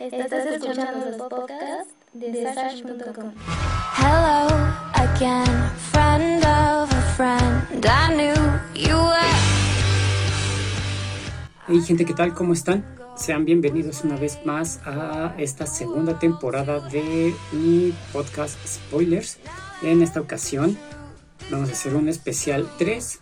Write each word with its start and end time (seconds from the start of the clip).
Estás 0.00 0.46
escuchando 0.46 1.10
los 1.10 1.16
podcasts 1.28 1.94
de 2.14 2.54
Sash.com. 2.54 3.32
Hello 3.98 4.48
again, 4.94 5.44
friend 5.92 6.42
of 6.42 6.90
a 6.90 7.02
friend. 7.14 7.84
I 7.84 8.14
knew 8.14 8.32
you 8.74 8.96
were. 8.96 9.20
Hey 11.68 11.82
gente, 11.86 12.06
¿qué 12.06 12.14
tal? 12.14 12.32
¿Cómo 12.32 12.54
están? 12.54 12.82
Sean 13.14 13.44
bienvenidos 13.44 14.02
una 14.02 14.16
vez 14.16 14.38
más 14.46 14.80
a 14.86 15.34
esta 15.36 15.66
segunda 15.66 16.18
temporada 16.18 16.80
de 16.88 17.34
mi 17.52 17.92
podcast 18.14 18.56
Spoilers. 18.66 19.36
En 19.82 20.00
esta 20.00 20.22
ocasión 20.22 20.78
vamos 21.50 21.68
a 21.68 21.72
hacer 21.72 21.94
un 21.94 22.08
especial 22.08 22.66
3 22.78 23.20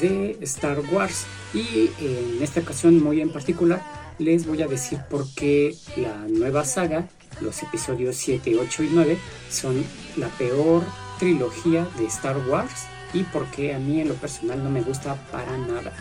de 0.00 0.38
Star 0.40 0.80
Wars 0.92 1.24
y 1.54 1.88
en 2.00 2.42
esta 2.42 2.58
ocasión 2.58 3.00
muy 3.00 3.20
en 3.20 3.30
particular 3.32 3.80
les 4.18 4.46
voy 4.46 4.62
a 4.62 4.66
decir 4.66 5.00
por 5.10 5.26
qué 5.34 5.74
la 5.96 6.16
nueva 6.28 6.64
saga, 6.64 7.08
los 7.40 7.62
episodios 7.62 8.16
7, 8.16 8.56
8 8.58 8.82
y 8.82 8.90
9, 8.92 9.18
son 9.50 9.84
la 10.16 10.28
peor 10.28 10.82
trilogía 11.18 11.86
de 11.98 12.06
Star 12.06 12.36
Wars 12.48 12.86
y 13.12 13.22
por 13.24 13.46
qué 13.46 13.74
a 13.74 13.78
mí 13.78 14.00
en 14.00 14.08
lo 14.08 14.14
personal 14.14 14.62
no 14.62 14.70
me 14.70 14.82
gusta 14.82 15.14
para 15.30 15.56
nada. 15.58 15.92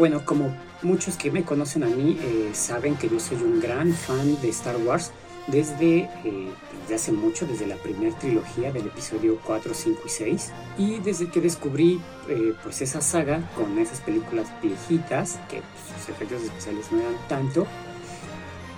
Bueno, 0.00 0.24
como 0.24 0.50
muchos 0.80 1.18
que 1.18 1.30
me 1.30 1.44
conocen 1.44 1.82
a 1.82 1.86
mí 1.86 2.18
eh, 2.22 2.52
saben 2.54 2.96
que 2.96 3.06
yo 3.06 3.20
soy 3.20 3.36
un 3.36 3.60
gran 3.60 3.92
fan 3.92 4.40
de 4.40 4.48
Star 4.48 4.78
Wars 4.78 5.10
desde, 5.46 6.08
eh, 6.24 6.48
desde 6.80 6.94
hace 6.94 7.12
mucho, 7.12 7.46
desde 7.46 7.66
la 7.66 7.76
primera 7.76 8.16
trilogía 8.18 8.72
del 8.72 8.86
episodio 8.86 9.38
4, 9.44 9.74
5 9.74 10.00
y 10.06 10.08
6. 10.08 10.52
Y 10.78 10.98
desde 11.00 11.28
que 11.28 11.42
descubrí 11.42 12.00
eh, 12.30 12.54
pues 12.62 12.80
esa 12.80 13.02
saga 13.02 13.46
con 13.54 13.78
esas 13.78 14.00
películas 14.00 14.50
viejitas, 14.62 15.38
que 15.50 15.60
pues, 15.60 16.00
sus 16.00 16.08
efectos 16.08 16.44
especiales 16.44 16.90
no 16.90 17.00
eran 17.00 17.28
tanto, 17.28 17.66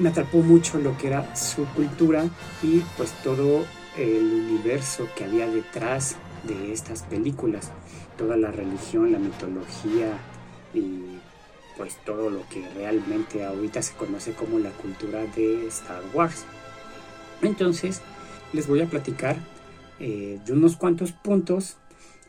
me 0.01 0.09
atrapó 0.09 0.39
mucho 0.39 0.79
lo 0.79 0.99
que 0.99 1.07
era 1.07 1.37
su 1.37 1.67
cultura 1.67 2.25
y 2.65 2.81
pues 2.97 3.13
todo 3.23 3.65
el 3.97 4.25
universo 4.25 5.07
que 5.15 5.23
había 5.23 5.47
detrás 5.47 6.17
de 6.43 6.73
estas 6.73 7.05
películas, 7.05 7.71
toda 8.19 8.37
la 8.37 8.51
religión, 8.51 9.13
la 9.13 9.21
mitología 9.21 10.19
y 10.75 11.19
pues 11.77 11.97
todo 12.05 12.31
lo 12.31 12.47
que 12.49 12.69
realmente 12.75 13.45
ahorita 13.45 13.83
se 13.83 13.95
conoce 13.95 14.33
como 14.33 14.59
la 14.59 14.71
cultura 14.71 15.25
de 15.37 15.67
Star 15.69 16.03
Wars. 16.13 16.45
Entonces 17.41 18.03
les 18.53 18.67
voy 18.67 18.81
a 18.83 18.87
platicar 18.87 19.37
eh, 19.99 20.39
de 20.45 20.53
unos 20.53 20.77
cuantos 20.77 21.13
puntos 21.13 21.79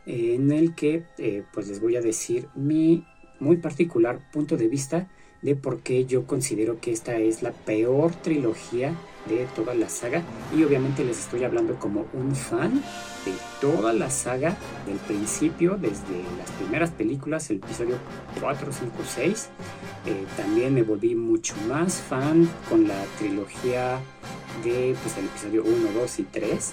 en 0.05 0.51
el 0.51 0.75
que 0.75 1.05
eh, 1.17 1.43
pues 1.53 1.67
les 1.67 1.79
voy 1.79 1.95
a 1.95 2.01
decir 2.01 2.47
mi 2.55 3.05
muy 3.39 3.57
particular 3.57 4.19
punto 4.31 4.57
de 4.57 4.67
vista 4.67 5.07
de 5.41 5.55
por 5.55 5.81
qué 5.81 6.05
yo 6.05 6.25
considero 6.25 6.79
que 6.79 6.91
esta 6.91 7.17
es 7.17 7.41
la 7.41 7.51
peor 7.51 8.13
trilogía 8.15 8.95
de 9.27 9.45
toda 9.55 9.75
la 9.75 9.89
saga 9.89 10.23
y 10.55 10.63
obviamente 10.63 11.03
les 11.03 11.19
estoy 11.19 11.43
hablando 11.43 11.79
como 11.79 12.05
un 12.13 12.35
fan 12.35 12.81
de 13.25 13.33
toda 13.61 13.93
la 13.93 14.09
saga 14.09 14.57
del 14.85 14.97
principio 14.97 15.77
desde 15.79 16.23
las 16.37 16.49
primeras 16.51 16.91
películas 16.91 17.49
el 17.49 17.57
episodio 17.57 17.97
4, 18.39 18.71
5, 18.71 18.91
6 19.15 19.49
Eh, 20.05 20.25
también 20.35 20.73
me 20.73 20.83
volví 20.83 21.15
mucho 21.15 21.55
más 21.69 22.01
fan 22.01 22.49
con 22.69 22.87
la 22.89 23.05
trilogía 23.17 23.99
de 24.63 24.95
pues 25.01 25.17
el 25.17 25.25
episodio 25.25 25.63
1, 25.63 25.99
2 26.01 26.19
y 26.19 26.23
3 26.23 26.71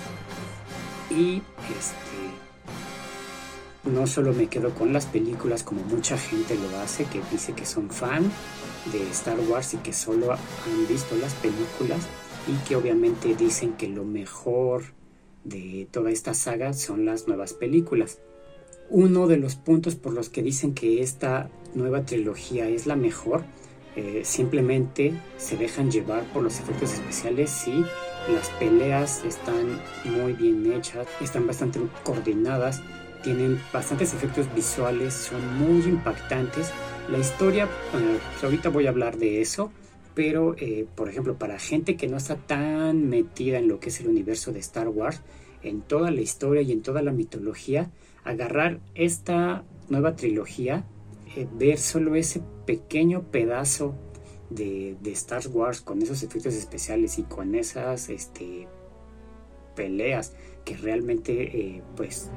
y 1.11 1.43
este 1.78 2.11
no 3.84 4.06
solo 4.06 4.32
me 4.32 4.49
quedo 4.49 4.71
con 4.75 4.93
las 4.93 5.06
películas 5.06 5.62
como 5.62 5.82
mucha 5.82 6.19
gente 6.19 6.56
lo 6.56 6.78
hace, 6.81 7.05
que 7.05 7.21
dice 7.31 7.53
que 7.53 7.65
son 7.65 7.88
fan 7.88 8.31
de 8.93 9.11
Star 9.11 9.38
Wars 9.41 9.75
y 9.75 9.78
que 9.78 9.93
solo 9.93 10.32
han 10.32 10.88
visto 10.88 11.17
las 11.17 11.34
películas 11.34 12.00
y 12.47 12.69
que 12.69 12.77
obviamente 12.77 13.34
dicen 13.34 13.75
que 13.75 13.88
lo 13.88 14.05
mejor 14.05 14.82
de 15.44 15.88
toda 15.90 16.10
esta 16.10 16.34
saga 16.34 16.72
son 16.72 17.04
las 17.04 17.28
nuevas 17.28 17.52
películas. 17.52 18.18
Uno 18.88 19.26
de 19.26 19.36
los 19.36 19.56
puntos 19.56 19.94
por 19.94 20.12
los 20.12 20.28
que 20.28 20.42
dicen 20.42 20.74
que 20.74 21.02
esta 21.02 21.50
nueva 21.74 22.04
trilogía 22.04 22.68
es 22.68 22.86
la 22.86 22.96
mejor, 22.96 23.44
eh, 23.96 24.22
simplemente 24.24 25.14
se 25.36 25.56
dejan 25.56 25.90
llevar 25.90 26.24
por 26.32 26.42
los 26.42 26.58
efectos 26.60 26.92
especiales, 26.94 27.50
sí, 27.50 27.84
las 28.32 28.48
peleas 28.50 29.24
están 29.24 29.80
muy 30.04 30.32
bien 30.32 30.72
hechas, 30.72 31.06
están 31.20 31.46
bastante 31.46 31.80
coordinadas, 32.04 32.82
tienen 33.22 33.60
bastantes 33.72 34.14
efectos 34.14 34.52
visuales, 34.54 35.14
son 35.14 35.58
muy 35.58 35.82
impactantes. 35.82 36.70
La 37.10 37.18
historia, 37.18 37.64
eh, 37.64 38.18
pues 38.32 38.44
ahorita 38.44 38.68
voy 38.68 38.86
a 38.86 38.90
hablar 38.90 39.16
de 39.16 39.40
eso, 39.40 39.72
pero 40.15 40.54
eh, 40.59 40.87
por 40.94 41.09
ejemplo, 41.09 41.38
para 41.38 41.59
gente 41.59 41.97
que 41.97 42.09
no 42.09 42.16
está 42.16 42.37
tan 42.37 43.09
metida 43.09 43.59
en 43.59 43.69
lo 43.69 43.81
que 43.81 43.91
es 43.91 44.00
el 44.00 44.09
universo 44.09 44.53
de 44.53 44.60
Star 44.60 44.88
Wars, 44.88 45.22
en 45.62 45.82
toda 45.82 46.10
la 46.10 46.21
historia 46.21 46.62
y 46.62 46.72
en 46.72 46.82
toda 46.82 47.03
la 47.03 47.12
mitología, 47.12 47.91
agarrar 48.25 48.81
esta 48.94 49.65
nueva 49.88 50.16
trilogía, 50.16 50.84
eh, 51.37 51.47
ver 51.53 51.78
solo 51.78 52.15
ese 52.15 52.43
pequeño 52.66 53.22
pedazo 53.31 53.94
de, 54.49 54.97
de 55.00 55.12
Star 55.12 55.47
Wars 55.49 55.81
con 55.81 56.03
esos 56.03 56.22
efectos 56.22 56.54
especiales 56.54 57.19
y 57.19 57.22
con 57.22 57.54
esas 57.54 58.09
este, 58.09 58.66
peleas 59.76 60.34
que 60.65 60.76
realmente 60.76 61.43
eh, 61.43 61.82
pues 61.97 62.31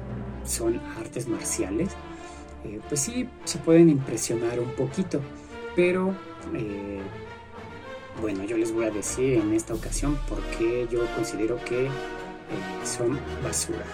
son 0.44 0.78
artes 0.98 1.28
marciales, 1.28 1.90
pues 2.88 3.00
sí 3.00 3.28
se 3.44 3.58
pueden 3.58 3.90
impresionar 3.90 4.58
un 4.58 4.70
poquito, 4.70 5.20
pero 5.76 6.14
bueno, 8.20 8.44
yo 8.44 8.56
les 8.56 8.72
voy 8.72 8.86
a 8.86 8.90
decir 8.90 9.34
en 9.34 9.52
esta 9.52 9.74
ocasión 9.74 10.18
por 10.28 10.40
qué 10.58 10.86
yo 10.90 11.06
considero 11.14 11.62
que 11.64 11.86
eh, 11.86 11.90
son 12.84 13.18
basura. 13.42 13.84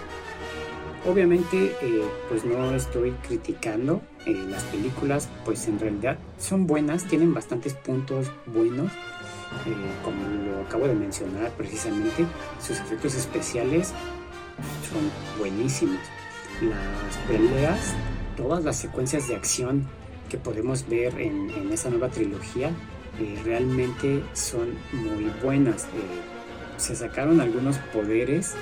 Obviamente, 1.05 1.75
eh, 1.81 2.03
pues 2.29 2.45
no 2.45 2.75
estoy 2.75 3.11
criticando 3.27 4.01
eh, 4.25 4.33
las 4.49 4.63
películas, 4.65 5.29
pues 5.45 5.67
en 5.67 5.79
realidad 5.79 6.17
son 6.37 6.67
buenas, 6.67 7.05
tienen 7.05 7.33
bastantes 7.33 7.73
puntos 7.73 8.31
buenos, 8.45 8.91
como 10.03 10.23
lo 10.45 10.61
acabo 10.61 10.87
de 10.87 10.93
mencionar 10.95 11.51
precisamente, 11.51 12.25
sus 12.65 12.79
efectos 12.79 13.15
especiales 13.15 13.93
son 14.91 15.09
buenísimos. 15.39 15.99
Las 16.61 17.17
peleas, 17.27 17.95
todas 18.37 18.63
las 18.63 18.77
secuencias 18.77 19.27
de 19.27 19.35
acción 19.35 19.87
que 20.29 20.37
podemos 20.37 20.87
ver 20.87 21.19
en, 21.19 21.49
en 21.49 21.73
esa 21.73 21.89
nueva 21.89 22.09
trilogía, 22.09 22.71
eh, 23.19 23.39
realmente 23.43 24.23
son 24.33 24.73
muy 24.93 25.31
buenas. 25.43 25.85
Eh, 25.85 26.77
se 26.77 26.95
sacaron 26.95 27.41
algunos 27.41 27.77
poderes 27.93 28.55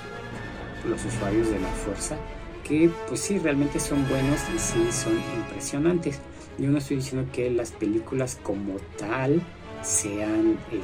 los 0.87 1.03
usuarios 1.05 1.49
de 1.49 1.59
la 1.59 1.69
fuerza 1.69 2.17
que 2.63 2.89
pues 3.07 3.21
sí 3.21 3.37
realmente 3.39 3.79
son 3.79 4.07
buenos 4.07 4.39
y 4.55 4.59
sí 4.59 4.91
son 4.91 5.13
impresionantes 5.37 6.19
yo 6.57 6.69
no 6.69 6.77
estoy 6.77 6.97
diciendo 6.97 7.29
que 7.31 7.49
las 7.49 7.71
películas 7.71 8.37
como 8.43 8.75
tal 8.97 9.41
sean 9.81 10.57
eh, 10.71 10.81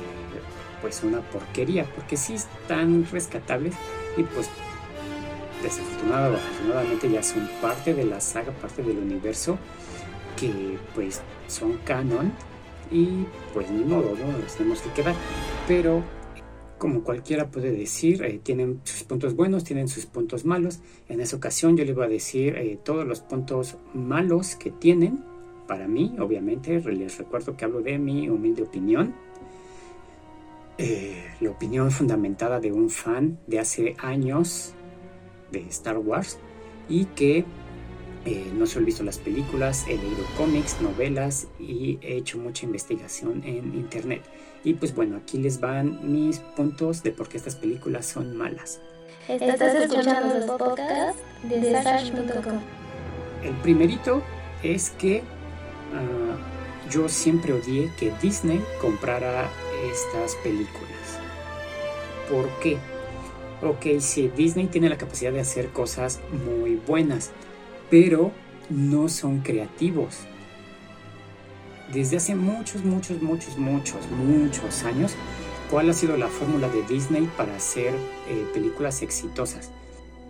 pues 0.82 1.04
una 1.04 1.20
porquería 1.20 1.86
porque 1.96 2.18
sí 2.18 2.36
están 2.36 3.06
rescatables 3.12 3.76
y 4.18 4.24
pues 4.24 4.50
desafortunadamente 5.62 7.10
ya 7.10 7.24
son 7.24 7.50
parte 7.62 7.94
de 7.94 8.06
la 8.06 8.22
saga 8.22 8.52
parte 8.54 8.84
del 8.84 8.98
universo 8.98 9.58
que 10.38 10.78
pues 10.94 11.22
son 11.48 11.78
canon 11.80 12.32
y 12.92 13.26
pues 13.54 13.70
ni 13.72 13.84
modo, 13.84 14.16
¿no? 14.16 14.38
Nos 14.38 14.56
tenemos 14.56 14.82
que 14.82 14.90
quedar. 14.92 15.16
Pero 15.68 16.04
como 16.78 17.04
cualquiera 17.04 17.50
puede 17.50 17.72
decir, 17.72 18.24
eh, 18.24 18.40
tienen 18.44 18.82
sus 18.84 19.04
puntos 19.04 19.36
buenos, 19.36 19.64
tienen 19.64 19.88
sus 19.88 20.06
puntos 20.06 20.46
malos. 20.46 20.80
En 21.08 21.22
esa 21.22 21.38
ocasión 21.38 21.78
yo 21.78 21.86
le 21.86 21.94
voy 21.94 22.06
a 22.06 22.10
decir 22.10 22.56
eh, 22.58 22.78
todos 22.84 23.08
los 23.08 23.22
puntos 23.22 23.78
malos 23.94 24.56
que 24.56 24.72
tienen. 24.72 25.24
Para 25.68 25.88
mí, 25.88 26.16
obviamente, 26.20 26.80
les 26.82 27.18
recuerdo 27.18 27.58
que 27.58 27.66
hablo 27.66 27.82
de 27.82 27.98
mi 27.98 28.30
humilde 28.30 28.64
opinión. 28.64 29.16
Eh, 30.78 31.24
la 31.40 31.50
opinión 31.50 31.90
fundamentada 31.90 32.60
de 32.60 32.72
un 32.72 32.90
fan 32.90 33.40
de 33.48 33.60
hace 33.60 33.96
años 33.98 34.74
de 35.52 35.62
Star 35.70 35.98
Wars 35.98 36.38
y 36.90 37.06
que 37.06 37.46
no 38.26 38.66
solo 38.66 38.84
he 38.84 38.86
visto 38.86 39.04
las 39.04 39.20
películas, 39.20 39.86
he 39.88 39.98
leído 39.98 40.24
cómics, 40.38 40.82
novelas 40.82 41.48
y 41.60 42.00
he 42.02 42.18
hecho 42.18 42.38
mucha 42.38 42.66
investigación 42.66 43.44
en 43.46 43.76
internet. 43.76 44.24
Y 44.64 44.74
pues 44.74 44.96
bueno, 44.96 45.18
aquí 45.18 45.38
les 45.38 45.60
van 45.60 46.12
mis 46.12 46.40
puntos 46.40 47.04
de 47.04 47.12
por 47.12 47.30
qué 47.30 47.38
estas 47.38 47.56
películas 47.56 48.06
son 48.08 48.36
malas. 48.36 48.82
Estás 49.28 49.76
escuchando 49.76 50.34
los 50.34 50.46
podcasts 50.46 51.22
de 51.44 51.82
Sash.com. 51.84 52.60
El 53.44 53.54
primerito 53.62 54.24
es 54.64 54.90
que 54.92 55.22
ah, 55.94 56.90
yo 56.90 57.08
siempre 57.10 57.54
odié 57.54 57.92
que 58.00 58.12
Disney 58.22 58.64
comprara 58.82 59.50
estas 59.92 60.36
películas. 60.38 61.20
¿Por 62.30 62.50
qué? 62.60 62.78
Ok, 63.62 64.00
sí, 64.00 64.32
Disney 64.36 64.68
tiene 64.68 64.90
la 64.90 64.98
capacidad 64.98 65.32
de 65.32 65.40
hacer 65.40 65.70
cosas 65.70 66.20
muy 66.46 66.76
buenas, 66.76 67.32
pero 67.90 68.32
no 68.70 69.10
son 69.10 69.40
creativos 69.40 70.28
desde 71.94 72.18
hace 72.18 72.36
muchos, 72.36 72.84
muchos, 72.84 73.22
muchos, 73.22 73.58
muchos, 73.58 74.10
muchos 74.10 74.84
años, 74.84 75.16
¿cuál 75.70 75.90
ha 75.90 75.94
sido 75.94 76.18
la 76.18 76.28
fórmula 76.28 76.68
de 76.70 76.82
Disney 76.84 77.30
para 77.38 77.56
hacer 77.56 77.94
eh, 77.94 78.46
películas 78.54 79.02
exitosas? 79.02 79.72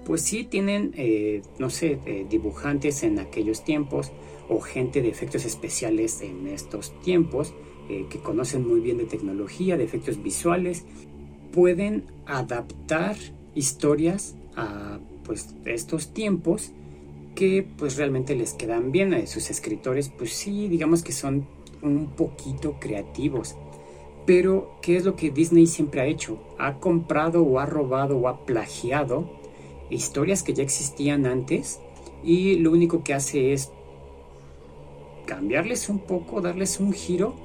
Pues 0.05 0.21
sí 0.21 0.43
tienen, 0.43 0.91
eh, 0.95 1.41
no 1.57 1.69
sé, 1.69 1.99
eh, 2.05 2.25
dibujantes 2.29 3.03
en 3.03 3.19
aquellos 3.19 3.63
tiempos 3.63 4.11
o 4.49 4.59
gente 4.59 5.01
de 5.01 5.09
efectos 5.09 5.45
especiales 5.45 6.21
en 6.21 6.47
estos 6.47 6.99
tiempos 7.01 7.53
que 7.87 8.19
conocen 8.19 8.67
muy 8.67 8.79
bien 8.79 8.97
de 8.97 9.05
tecnología, 9.05 9.77
de 9.77 9.83
efectos 9.83 10.23
visuales, 10.23 10.85
pueden 11.51 12.05
adaptar 12.25 13.15
historias 13.53 14.35
a 14.55 14.99
pues 15.23 15.53
estos 15.65 16.11
tiempos 16.11 16.71
que 17.35 17.67
pues 17.77 17.97
realmente 17.97 18.35
les 18.35 18.53
quedan 18.53 18.91
bien 18.91 19.13
a 19.13 19.25
sus 19.27 19.49
escritores, 19.49 20.09
pues 20.09 20.33
sí, 20.33 20.67
digamos 20.67 21.03
que 21.03 21.11
son 21.11 21.45
un 21.81 22.07
poquito 22.07 22.77
creativos. 22.79 23.55
Pero, 24.25 24.71
¿qué 24.81 24.97
es 24.97 25.05
lo 25.05 25.15
que 25.15 25.29
Disney 25.29 25.67
siempre 25.67 26.01
ha 26.01 26.05
hecho? 26.05 26.39
Ha 26.57 26.79
comprado 26.79 27.43
o 27.43 27.59
ha 27.59 27.65
robado 27.65 28.17
o 28.17 28.27
ha 28.27 28.43
plagiado 28.45 29.29
historias 29.91 30.41
que 30.41 30.53
ya 30.53 30.63
existían 30.63 31.27
antes 31.27 31.79
y 32.23 32.55
lo 32.55 32.71
único 32.71 33.03
que 33.03 33.13
hace 33.13 33.53
es 33.53 33.71
cambiarles 35.27 35.89
un 35.89 35.99
poco, 35.99 36.41
darles 36.41 36.79
un 36.79 36.91
giro 36.91 37.35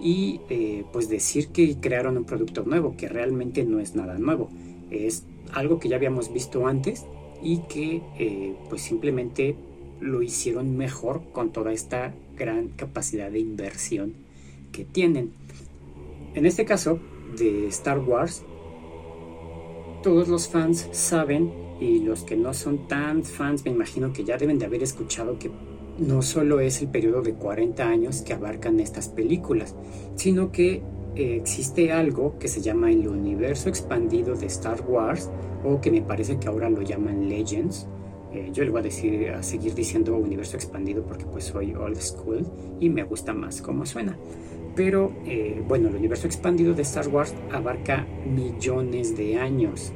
y 0.00 0.40
eh, 0.48 0.84
pues 0.92 1.10
decir 1.10 1.48
que 1.48 1.76
crearon 1.78 2.16
un 2.16 2.24
producto 2.24 2.62
nuevo, 2.62 2.96
que 2.96 3.08
realmente 3.08 3.64
no 3.64 3.80
es 3.80 3.94
nada 3.94 4.16
nuevo. 4.18 4.48
Es 4.90 5.26
algo 5.52 5.78
que 5.78 5.90
ya 5.90 5.96
habíamos 5.96 6.32
visto 6.32 6.66
antes 6.66 7.04
y 7.42 7.58
que 7.68 8.02
eh, 8.18 8.54
pues 8.68 8.82
simplemente 8.82 9.56
lo 10.00 10.22
hicieron 10.22 10.76
mejor 10.76 11.22
con 11.32 11.50
toda 11.50 11.72
esta 11.72 12.14
gran 12.36 12.68
capacidad 12.68 13.30
de 13.30 13.38
inversión 13.38 14.14
que 14.72 14.84
tienen. 14.84 15.32
En 16.34 16.46
este 16.46 16.64
caso 16.64 17.00
de 17.38 17.66
Star 17.68 17.98
Wars, 17.98 18.42
todos 20.02 20.28
los 20.28 20.48
fans 20.48 20.88
saben 20.92 21.52
y 21.80 22.00
los 22.00 22.22
que 22.22 22.36
no 22.36 22.54
son 22.54 22.88
tan 22.88 23.24
fans 23.24 23.64
me 23.64 23.70
imagino 23.70 24.12
que 24.12 24.24
ya 24.24 24.36
deben 24.36 24.58
de 24.58 24.66
haber 24.66 24.82
escuchado 24.82 25.38
que 25.38 25.50
no 25.98 26.22
solo 26.22 26.60
es 26.60 26.80
el 26.80 26.88
periodo 26.88 27.22
de 27.22 27.34
40 27.34 27.86
años 27.86 28.22
que 28.22 28.32
abarcan 28.32 28.80
estas 28.80 29.08
películas, 29.08 29.74
sino 30.14 30.50
que 30.50 30.82
eh, 31.16 31.36
existe 31.36 31.92
algo 31.92 32.38
que 32.38 32.48
se 32.48 32.60
llama 32.60 32.90
el 32.90 33.06
universo 33.08 33.68
expandido 33.68 34.34
de 34.34 34.46
Star 34.46 34.80
Wars, 34.86 35.30
o 35.64 35.80
que 35.80 35.90
me 35.90 36.02
parece 36.02 36.38
que 36.38 36.48
ahora 36.48 36.70
lo 36.70 36.82
llaman 36.82 37.28
Legends. 37.28 37.88
Eh, 38.32 38.50
yo 38.52 38.62
le 38.64 38.70
voy 38.70 38.80
a, 38.80 38.84
decir, 38.84 39.30
a 39.30 39.42
seguir 39.42 39.74
diciendo 39.74 40.16
universo 40.16 40.56
expandido 40.56 41.02
porque 41.02 41.24
pues 41.26 41.44
soy 41.44 41.74
old 41.74 42.00
school 42.00 42.46
y 42.78 42.88
me 42.88 43.02
gusta 43.02 43.34
más 43.34 43.60
cómo 43.60 43.84
suena. 43.84 44.16
Pero 44.76 45.12
eh, 45.26 45.62
bueno, 45.66 45.88
el 45.88 45.96
universo 45.96 46.28
expandido 46.28 46.74
de 46.74 46.82
Star 46.82 47.08
Wars 47.08 47.34
abarca 47.50 48.06
millones 48.24 49.16
de 49.16 49.36
años. 49.36 49.92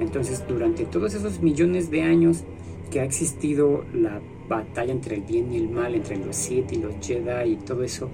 Entonces, 0.00 0.44
durante 0.46 0.84
todos 0.84 1.14
esos 1.14 1.40
millones 1.40 1.90
de 1.90 2.02
años 2.02 2.44
que 2.90 3.00
ha 3.00 3.04
existido 3.04 3.84
la 3.94 4.20
batalla 4.48 4.92
entre 4.92 5.16
el 5.16 5.22
bien 5.22 5.52
y 5.52 5.56
el 5.56 5.68
mal, 5.70 5.94
entre 5.94 6.16
los 6.16 6.36
Sith 6.36 6.72
y 6.72 6.76
los 6.76 6.94
Jedi 7.00 7.52
y 7.52 7.56
todo 7.56 7.82
eso, 7.82 8.10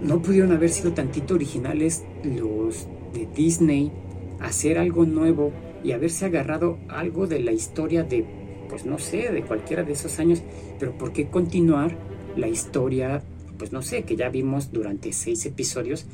no 0.00 0.22
pudieron 0.22 0.52
haber 0.52 0.70
sido 0.70 0.92
tantito 0.92 1.34
originales 1.34 2.04
los 2.22 2.86
de 3.12 3.26
Disney, 3.34 3.92
hacer 4.40 4.78
algo 4.78 5.04
nuevo 5.04 5.52
y 5.82 5.92
haberse 5.92 6.26
agarrado 6.26 6.78
algo 6.88 7.26
de 7.26 7.40
la 7.40 7.52
historia 7.52 8.04
de, 8.04 8.24
pues 8.68 8.84
no 8.84 8.98
sé, 8.98 9.30
de 9.30 9.42
cualquiera 9.42 9.82
de 9.82 9.92
esos 9.92 10.18
años, 10.18 10.42
pero 10.78 10.96
¿por 10.96 11.12
qué 11.12 11.28
continuar 11.28 11.96
la 12.36 12.48
historia, 12.48 13.22
pues 13.58 13.72
no 13.72 13.82
sé, 13.82 14.02
que 14.02 14.16
ya 14.16 14.28
vimos 14.28 14.72
durante 14.72 15.12
seis 15.12 15.44
episodios, 15.46 16.06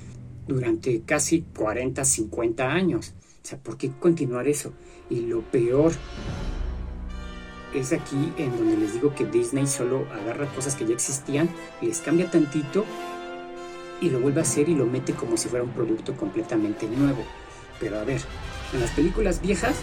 durante 0.46 1.02
casi 1.02 1.44
40, 1.56 2.04
50 2.04 2.70
años? 2.70 3.14
O 3.42 3.46
sea, 3.46 3.58
¿por 3.58 3.76
qué 3.76 3.90
continuar 4.00 4.48
eso? 4.48 4.72
Y 5.10 5.20
lo 5.20 5.42
peor 5.42 5.92
es 7.74 7.92
aquí 7.92 8.32
en 8.38 8.56
donde 8.56 8.76
les 8.76 8.94
digo 8.94 9.14
que 9.14 9.26
Disney 9.26 9.66
solo 9.66 10.06
agarra 10.12 10.46
cosas 10.54 10.76
que 10.76 10.86
ya 10.86 10.94
existían 10.94 11.50
y 11.82 11.86
les 11.86 11.98
cambia 12.00 12.30
tantito 12.30 12.84
y 14.00 14.10
lo 14.10 14.20
vuelve 14.20 14.40
a 14.40 14.42
hacer 14.42 14.68
y 14.68 14.74
lo 14.74 14.86
mete 14.86 15.12
como 15.12 15.36
si 15.36 15.48
fuera 15.48 15.64
un 15.64 15.72
producto 15.72 16.16
completamente 16.16 16.86
nuevo. 16.86 17.24
Pero 17.80 17.98
a 17.98 18.04
ver, 18.04 18.20
en 18.72 18.80
las 18.80 18.90
películas 18.90 19.40
viejas 19.40 19.76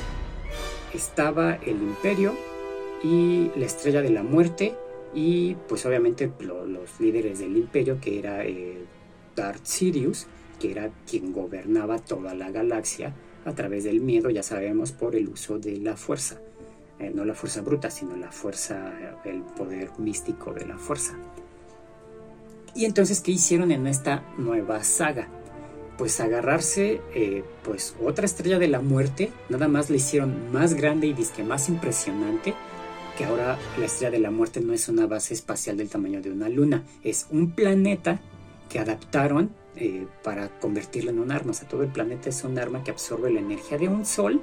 estaba 0.94 1.56
el 1.56 1.82
imperio 1.82 2.34
y 3.04 3.52
la 3.56 3.66
estrella 3.66 4.02
de 4.02 4.10
la 4.10 4.24
muerte 4.24 4.76
y 5.14 5.56
pues 5.68 5.86
obviamente 5.86 6.32
los 6.40 7.00
líderes 7.00 7.40
del 7.40 7.58
imperio 7.58 8.00
que 8.00 8.20
era 8.20 8.46
eh, 8.46 8.86
Darth 9.36 9.66
Sirius, 9.66 10.28
que 10.60 10.72
era 10.72 10.92
quien 11.10 11.34
gobernaba 11.34 12.00
toda 12.00 12.34
la 12.34 12.52
galaxia 12.52 13.14
a 13.46 13.54
través 13.54 13.84
del 13.84 14.02
miedo, 14.02 14.30
ya 14.30 14.44
sabemos, 14.44 14.92
por 14.92 15.16
el 15.16 15.30
uso 15.30 15.58
de 15.58 15.78
la 15.78 15.98
fuerza. 15.98 16.40
Eh, 17.00 17.12
no 17.14 17.26
la 17.26 17.34
fuerza 17.34 17.62
bruta, 17.62 17.90
sino 17.90 18.16
la 18.16 18.32
fuerza, 18.32 18.94
el 19.26 19.42
poder 19.42 19.90
místico 19.98 20.54
de 20.54 20.68
la 20.68 20.78
fuerza. 20.78 21.18
Y 22.74 22.86
entonces, 22.86 23.22
¿qué 23.22 23.32
hicieron 23.32 23.72
en 23.72 23.88
esta 23.88 24.24
nueva 24.38 24.84
saga? 24.84 25.28
Pues 25.98 26.20
agarrarse, 26.20 27.02
eh, 27.14 27.44
pues 27.64 27.96
otra 28.04 28.26
estrella 28.26 28.60
de 28.60 28.68
la 28.68 28.82
muerte, 28.82 29.32
nada 29.50 29.68
más 29.68 29.90
la 29.90 29.98
hicieron 29.98 30.52
más 30.52 30.74
grande 30.74 31.08
y 31.08 31.44
más 31.44 31.70
impresionante, 31.70 32.54
que 33.18 33.26
ahora 33.26 33.58
la 33.78 33.86
estrella 33.86 34.12
de 34.12 34.20
la 34.20 34.32
muerte 34.32 34.62
no 34.62 34.74
es 34.74 34.88
una 34.88 35.06
base 35.06 35.34
espacial 35.34 35.78
del 35.78 35.90
tamaño 35.90 36.22
de 36.22 36.32
una 36.32 36.50
luna, 36.50 36.84
es 37.04 37.28
un 37.30 37.52
planeta 37.52 38.20
que 38.70 38.80
adaptaron 38.80 39.52
eh, 39.76 40.08
para 40.24 40.48
convertirlo 40.60 41.12
en 41.12 41.20
un 41.20 41.32
arma. 41.32 41.52
O 41.52 41.54
sea, 41.54 41.68
todo 41.68 41.84
el 41.84 41.90
planeta 41.90 42.30
es 42.30 42.44
un 42.44 42.58
arma 42.58 42.84
que 42.84 42.92
absorbe 42.92 43.32
la 43.32 43.42
energía 43.42 43.78
de 43.78 43.90
un 43.90 44.06
sol 44.06 44.42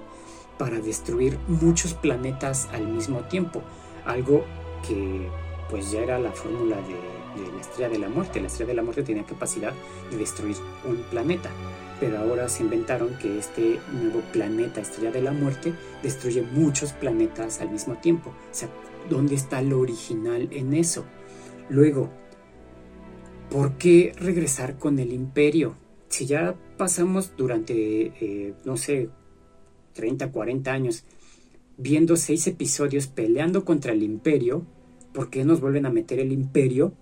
para 0.59 0.81
destruir 0.81 1.39
muchos 1.49 1.95
planetas 1.95 2.69
al 2.73 2.87
mismo 2.89 3.21
tiempo. 3.21 3.63
Algo 4.05 4.45
que 4.87 5.29
pues 5.71 5.91
ya 5.91 6.01
era 6.01 6.19
la 6.19 6.33
fórmula 6.33 6.77
de 6.77 7.18
la 7.39 7.61
estrella 7.61 7.89
de 7.89 7.99
la 7.99 8.09
muerte. 8.09 8.41
La 8.41 8.47
estrella 8.47 8.69
de 8.69 8.75
la 8.75 8.83
muerte 8.83 9.03
tenía 9.03 9.25
capacidad 9.25 9.73
de 10.11 10.17
destruir 10.17 10.57
un 10.87 10.97
planeta, 11.11 11.51
pero 12.01 12.19
ahora 12.19 12.49
se 12.49 12.63
inventaron 12.63 13.17
que 13.19 13.39
este 13.39 13.81
nuevo 13.93 14.21
planeta, 14.33 14.81
estrella 14.81 15.11
de 15.11 15.23
la 15.23 15.33
muerte, 15.33 15.73
destruye 16.03 16.43
muchos 16.43 16.93
planetas 16.93 17.61
al 17.61 17.71
mismo 17.71 17.97
tiempo. 17.97 18.31
O 18.31 18.55
sea, 18.55 18.69
¿dónde 19.09 19.35
está 19.35 19.63
lo 19.63 19.81
original 19.81 20.49
en 20.53 20.75
eso? 20.75 21.05
Luego, 21.69 22.11
¿por 23.51 23.77
qué 23.79 24.13
regresar 24.19 24.79
con 24.79 24.99
el 24.99 25.13
imperio? 25.13 25.77
Si 26.09 26.27
ya 26.27 26.55
pasamos 26.77 27.33
durante, 27.37 27.75
eh, 27.75 28.55
no 28.65 28.77
sé, 28.77 29.11
30, 29.95 30.31
40 30.31 30.73
años 30.73 31.05
viendo 31.77 32.17
seis 32.17 32.47
episodios 32.47 33.07
peleando 33.07 33.65
contra 33.65 33.93
el 33.93 34.03
imperio, 34.03 34.67
¿por 35.13 35.31
qué 35.31 35.45
nos 35.45 35.61
vuelven 35.61 35.87
a 35.87 35.91
meter 35.91 36.19
el 36.21 36.33
imperio 36.33 36.93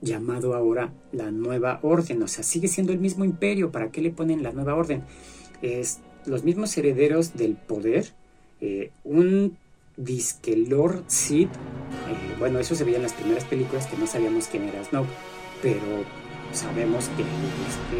llamado 0.00 0.54
ahora 0.54 0.92
la 1.12 1.30
nueva 1.30 1.80
orden. 1.82 2.22
O 2.22 2.28
sea, 2.28 2.44
sigue 2.44 2.68
siendo 2.68 2.92
el 2.92 2.98
mismo 2.98 3.24
imperio. 3.24 3.70
¿Para 3.70 3.90
qué 3.90 4.00
le 4.00 4.10
ponen 4.10 4.42
la 4.42 4.52
nueva 4.52 4.74
orden? 4.74 5.04
Es 5.62 6.00
los 6.26 6.44
mismos 6.44 6.76
herederos 6.76 7.34
del 7.34 7.56
poder. 7.56 8.12
Eh, 8.60 8.90
un 9.04 9.56
disque 9.96 10.56
Lord 10.56 11.04
Sid. 11.06 11.46
Eh, 11.46 12.36
bueno, 12.38 12.58
eso 12.58 12.74
se 12.74 12.84
veía 12.84 12.96
en 12.96 13.02
las 13.02 13.14
primeras 13.14 13.44
películas 13.44 13.86
que 13.86 13.96
no 13.96 14.06
sabíamos 14.06 14.48
quién 14.48 14.64
era 14.64 14.84
Snow, 14.84 15.06
pero 15.62 16.04
sabemos 16.52 17.08
que 17.16 17.22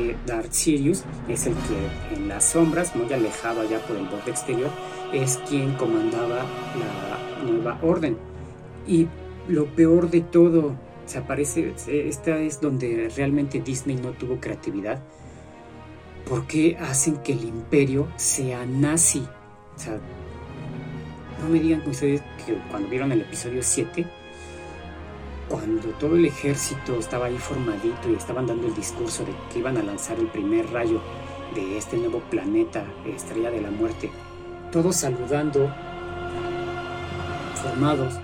este 0.03 0.17
Darth 0.27 0.53
Sirius 0.53 1.05
es 1.29 1.47
el 1.47 1.55
que 1.55 2.17
en 2.17 2.29
las 2.29 2.45
sombras, 2.45 2.95
muy 2.95 3.13
alejado 3.13 3.63
allá 3.63 3.85
por 3.87 3.97
el 3.97 4.07
borde 4.07 4.31
exterior, 4.31 4.71
es 5.13 5.39
quien 5.49 5.75
comandaba 5.75 6.45
la 6.79 7.43
nueva 7.45 7.79
orden. 7.83 8.17
Y 8.87 9.09
lo 9.49 9.67
peor 9.67 10.11
de 10.11 10.21
todo, 10.21 10.75
se 11.07 11.19
aparece, 11.19 11.73
esta 11.87 12.39
es 12.39 12.61
donde 12.61 13.11
realmente 13.17 13.61
Disney 13.61 13.97
no 13.97 14.11
tuvo 14.11 14.39
creatividad. 14.41 15.03
¿Por 16.29 16.47
qué 16.47 16.77
hacen 16.81 17.19
que 17.19 17.33
el 17.33 17.45
imperio 17.45 18.09
sea 18.17 18.67
nazi? 18.67 19.27
No 21.41 21.49
me 21.49 21.61
digan 21.61 21.83
ustedes 21.89 22.23
que 22.45 22.59
cuando 22.71 22.89
vieron 22.89 23.13
el 23.13 23.21
episodio 23.21 23.63
7, 23.63 24.05
cuando 25.49 25.89
todo 25.91 26.17
el 26.17 26.25
ejército 26.25 26.99
estaba 26.99 27.27
ahí 27.27 27.39
formadito 27.39 28.11
y 28.11 28.15
estaban 28.15 28.47
dando 28.49 28.67
el 28.67 28.75
discurso 28.75 29.25
de 29.25 29.33
que 29.53 29.61
iban 29.61 29.77
a 29.77 29.83
lanzar 29.83 30.19
el 30.19 30.27
primer 30.27 30.69
rayo 30.73 31.01
de 31.55 31.79
este 31.79 31.97
nuevo 31.97 32.19
planeta, 32.31 32.85
Estrella 33.07 33.53
de 33.53 33.61
la 33.61 33.71
Muerte, 33.71 34.11
todos 34.73 34.97
saludando, 34.97 35.73
formados 37.63 38.15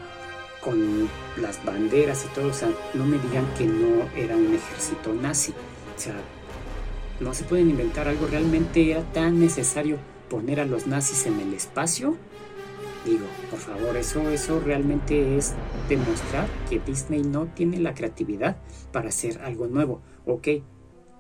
con 0.63 1.09
las 1.41 1.65
banderas 1.65 2.25
y 2.25 2.35
todo, 2.35 2.49
o 2.49 2.53
sea, 2.53 2.71
no 2.95 3.05
me 3.05 3.19
digan 3.19 3.47
que 3.59 3.67
no 3.67 4.09
era 4.17 4.37
un 4.37 4.55
ejército 4.55 5.13
nazi, 5.13 5.53
o 5.97 6.01
sea, 6.01 6.15
no 7.21 7.35
se 7.35 7.45
pueden 7.45 7.71
inventar 7.71 8.09
algo, 8.09 8.27
realmente 8.27 8.91
era 8.91 9.03
tan 9.13 9.41
necesario 9.41 9.99
poner 10.31 10.61
a 10.61 10.65
los 10.65 10.87
nazis 10.87 11.27
en 11.27 11.41
el 11.41 11.55
espacio, 11.55 12.17
Digo, 13.05 13.27
por 13.51 13.59
favor, 13.59 13.97
eso, 13.97 14.31
eso 14.31 14.61
realmente 14.61 15.37
es 15.37 15.55
demostrar 15.89 16.47
que 16.71 16.79
Disney 16.79 17.23
no 17.23 17.47
tiene 17.47 17.81
la 17.81 17.95
creatividad 17.95 18.59
para 18.93 19.09
hacer 19.09 19.41
algo 19.43 19.67
nuevo. 19.67 20.01
Ok, 20.25 20.49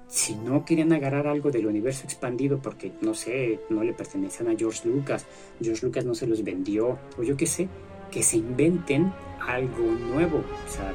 si 0.07 0.37
no 0.37 0.65
querían 0.65 0.93
agarrar 0.93 1.27
algo 1.27 1.51
del 1.51 1.67
universo 1.67 2.05
expandido 2.05 2.61
porque, 2.63 2.93
no 3.01 3.15
sé, 3.15 3.61
no 3.69 3.83
le 3.83 3.95
pertenecen 3.95 4.49
a 4.49 4.57
George 4.57 4.89
Lucas, 4.89 5.27
George 5.61 5.85
Lucas 5.85 6.05
no 6.05 6.15
se 6.15 6.29
los 6.29 6.45
vendió, 6.45 6.99
o 7.19 7.23
yo 7.25 7.37
qué 7.37 7.47
sé, 7.47 7.69
que 8.13 8.23
se 8.23 8.37
inventen 8.37 9.13
algo 9.47 9.83
nuevo. 9.83 10.39
O 10.39 10.71
sea, 10.71 10.93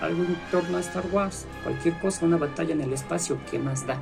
algo 0.00 0.24
en 0.24 0.36
torno 0.50 0.76
a 0.76 0.80
Star 0.80 1.04
Wars, 1.10 1.46
cualquier 1.62 1.98
cosa, 1.98 2.24
una 2.24 2.36
batalla 2.36 2.72
en 2.72 2.80
el 2.80 2.92
espacio, 2.92 3.38
¿qué 3.50 3.58
más 3.58 3.86
da? 3.86 3.98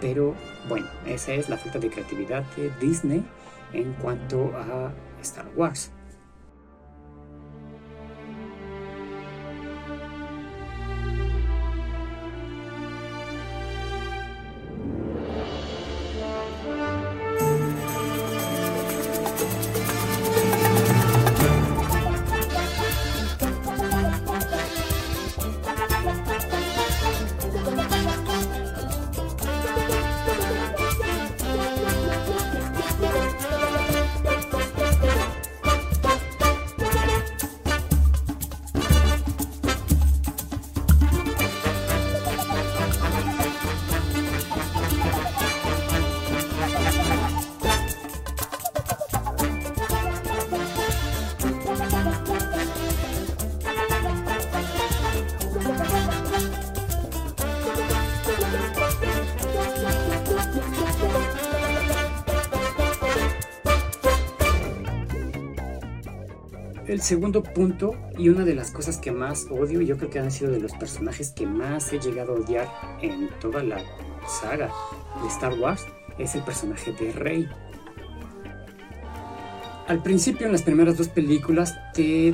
Pero 0.00 0.34
bueno, 0.68 0.86
esa 1.06 1.32
es 1.32 1.48
la 1.48 1.56
falta 1.56 1.78
de 1.78 1.90
creatividad 1.90 2.44
de 2.56 2.70
Disney 2.80 3.24
en 3.72 3.92
cuanto 3.94 4.52
a 4.56 4.92
Star 5.20 5.46
Wars. 5.56 5.92
Segundo 67.10 67.42
punto 67.42 67.96
y 68.16 68.28
una 68.28 68.44
de 68.44 68.54
las 68.54 68.70
cosas 68.70 68.96
que 68.96 69.10
más 69.10 69.48
odio, 69.50 69.80
y 69.80 69.86
yo 69.86 69.96
creo 69.96 70.10
que 70.10 70.20
han 70.20 70.30
sido 70.30 70.52
de 70.52 70.60
los 70.60 70.72
personajes 70.74 71.32
que 71.32 71.44
más 71.44 71.92
he 71.92 71.98
llegado 71.98 72.36
a 72.36 72.36
odiar 72.36 72.68
en 73.02 73.28
toda 73.40 73.64
la 73.64 73.82
saga 74.28 74.70
de 75.20 75.26
Star 75.26 75.54
Wars, 75.54 75.84
es 76.20 76.36
el 76.36 76.42
personaje 76.42 76.92
de 76.92 77.10
Rey. 77.10 77.48
Al 79.88 80.00
principio 80.04 80.46
en 80.46 80.52
las 80.52 80.62
primeras 80.62 80.96
dos 80.98 81.08
películas 81.08 81.76
te 81.94 82.32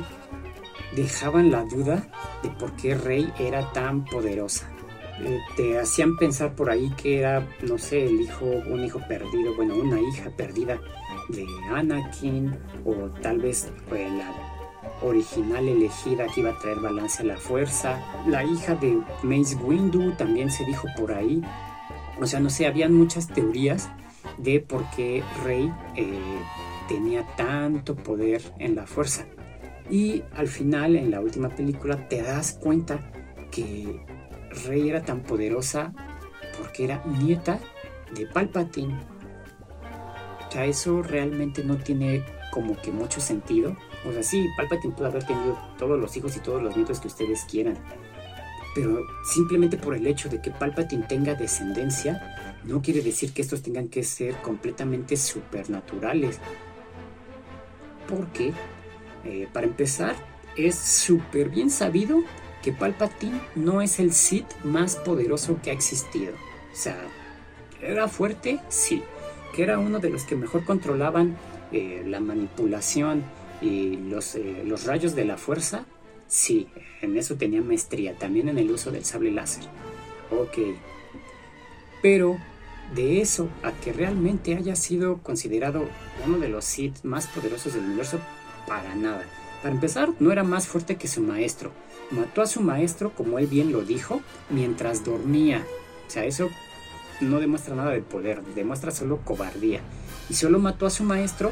dejaban 0.95 1.49
la 1.49 1.63
duda 1.63 2.07
de 2.43 2.49
por 2.51 2.75
qué 2.75 2.93
Rey 2.93 3.33
era 3.39 3.73
tan 3.73 4.05
poderosa. 4.05 4.69
Eh, 5.25 5.39
te 5.55 5.79
hacían 5.79 6.17
pensar 6.17 6.53
por 6.53 6.69
ahí 6.69 6.93
que 7.01 7.17
era, 7.17 7.47
no 7.63 7.79
sé, 7.79 8.05
el 8.05 8.21
hijo, 8.21 8.45
un 8.45 8.83
hijo 8.83 8.99
perdido, 9.07 9.55
bueno, 9.55 9.75
una 9.75 9.99
hija 9.99 10.29
perdida 10.37 10.79
de 11.29 11.47
Anakin 11.71 12.55
o 12.85 13.09
tal 13.23 13.39
vez 13.39 13.71
fue 13.89 14.07
la 14.11 14.56
original 15.01 15.67
elegida 15.67 16.27
que 16.27 16.41
iba 16.41 16.51
a 16.51 16.59
traer 16.59 16.79
balance 16.79 17.21
a 17.21 17.25
la 17.25 17.37
fuerza. 17.37 18.01
La 18.27 18.43
hija 18.43 18.75
de 18.75 18.99
Mace 19.23 19.55
Windu 19.55 20.13
también 20.13 20.51
se 20.51 20.65
dijo 20.65 20.87
por 20.97 21.13
ahí. 21.13 21.41
O 22.19 22.25
sea, 22.25 22.39
no 22.39 22.49
sé, 22.49 22.65
habían 22.65 22.93
muchas 22.93 23.27
teorías 23.27 23.89
de 24.37 24.59
por 24.59 24.89
qué 24.91 25.23
Rey 25.43 25.71
eh, 25.95 26.39
tenía 26.87 27.25
tanto 27.35 27.95
poder 27.95 28.41
en 28.59 28.75
la 28.75 28.87
fuerza. 28.87 29.25
Y 29.89 30.23
al 30.35 30.47
final, 30.47 30.95
en 30.95 31.11
la 31.11 31.21
última 31.21 31.49
película, 31.49 32.07
te 32.07 32.21
das 32.21 32.53
cuenta 32.53 33.11
que 33.51 34.01
Rey 34.65 34.89
era 34.89 35.03
tan 35.03 35.21
poderosa 35.21 35.93
porque 36.57 36.85
era 36.85 37.03
nieta 37.05 37.59
de 38.13 38.25
Palpatine 38.25 38.97
o 40.47 40.51
sea, 40.51 40.65
eso 40.65 41.01
realmente 41.01 41.63
no 41.63 41.77
tiene 41.77 42.23
como 42.51 42.77
que 42.77 42.91
mucho 42.91 43.19
sentido. 43.19 43.75
O 44.05 44.11
sea, 44.11 44.23
sí, 44.23 44.47
Palpatine 44.55 44.93
puede 44.93 45.09
haber 45.09 45.23
tenido 45.25 45.57
todos 45.77 45.99
los 45.99 46.15
hijos 46.17 46.35
y 46.37 46.39
todos 46.39 46.61
los 46.61 46.75
nietos 46.75 46.99
que 46.99 47.07
ustedes 47.07 47.45
quieran. 47.49 47.77
Pero 48.75 49.05
simplemente 49.33 49.77
por 49.77 49.95
el 49.95 50.05
hecho 50.05 50.29
de 50.29 50.41
que 50.41 50.51
Palpatine 50.51 51.05
tenga 51.07 51.33
descendencia, 51.33 52.55
no 52.63 52.81
quiere 52.81 53.01
decir 53.01 53.33
que 53.33 53.41
estos 53.41 53.61
tengan 53.61 53.87
que 53.87 54.03
ser 54.03 54.35
completamente 54.35 55.17
supernaturales. 55.17 56.39
Porque, 58.07 58.53
eh, 59.25 59.47
para 59.51 59.65
empezar, 59.65 60.15
es 60.55 60.75
súper 60.75 61.49
bien 61.49 61.69
sabido 61.69 62.23
que 62.61 62.71
Palpatine 62.71 63.39
no 63.55 63.81
es 63.81 63.99
el 63.99 64.13
Sith 64.13 64.47
más 64.63 64.95
poderoso 64.95 65.59
que 65.61 65.71
ha 65.71 65.73
existido. 65.73 66.33
O 66.71 66.75
sea, 66.75 66.97
¿era 67.81 68.07
fuerte? 68.07 68.59
Sí 68.69 69.03
que 69.57 69.63
era 69.63 69.79
uno 69.79 69.97
de 69.97 70.11
los 70.11 70.23
que 70.23 70.35
mejor 70.35 70.63
controlaban 70.65 71.35
eh, 71.71 72.03
la 72.05 72.19
manipulación 72.19 73.23
y 73.61 73.97
los, 73.97 74.35
eh, 74.35 74.63
los 74.65 74.85
rayos 74.85 75.15
de 75.15 75.25
la 75.25 75.37
fuerza, 75.37 75.85
sí, 76.27 76.67
en 77.01 77.17
eso 77.17 77.35
tenía 77.35 77.61
maestría, 77.61 78.17
también 78.17 78.49
en 78.49 78.57
el 78.57 78.71
uso 78.71 78.91
del 78.91 79.05
sable 79.05 79.31
láser. 79.31 79.63
Ok. 80.31 80.57
Pero 82.01 82.37
de 82.95 83.21
eso 83.21 83.49
a 83.63 83.71
que 83.71 83.91
realmente 83.93 84.55
haya 84.55 84.75
sido 84.75 85.17
considerado 85.17 85.85
uno 86.25 86.37
de 86.37 86.49
los 86.49 86.65
Sith 86.65 87.03
más 87.03 87.27
poderosos 87.27 87.73
del 87.73 87.85
universo, 87.85 88.19
para 88.67 88.95
nada. 88.95 89.23
Para 89.61 89.73
empezar, 89.73 90.09
no 90.19 90.31
era 90.31 90.43
más 90.43 90.67
fuerte 90.67 90.97
que 90.97 91.07
su 91.07 91.21
maestro. 91.21 91.71
Mató 92.11 92.41
a 92.41 92.47
su 92.47 92.61
maestro, 92.61 93.11
como 93.11 93.39
él 93.39 93.47
bien 93.47 93.71
lo 93.71 93.83
dijo, 93.83 94.21
mientras 94.49 95.03
dormía. 95.03 95.65
O 96.07 96.09
sea, 96.09 96.25
eso 96.25 96.49
no 97.19 97.39
demuestra 97.39 97.75
nada 97.75 97.91
de 97.91 98.01
poder, 98.01 98.43
demuestra 98.55 98.91
solo 98.91 99.19
cobardía. 99.23 99.81
Y 100.29 100.35
solo 100.35 100.59
mató 100.59 100.85
a 100.85 100.89
su 100.89 101.03
maestro 101.03 101.51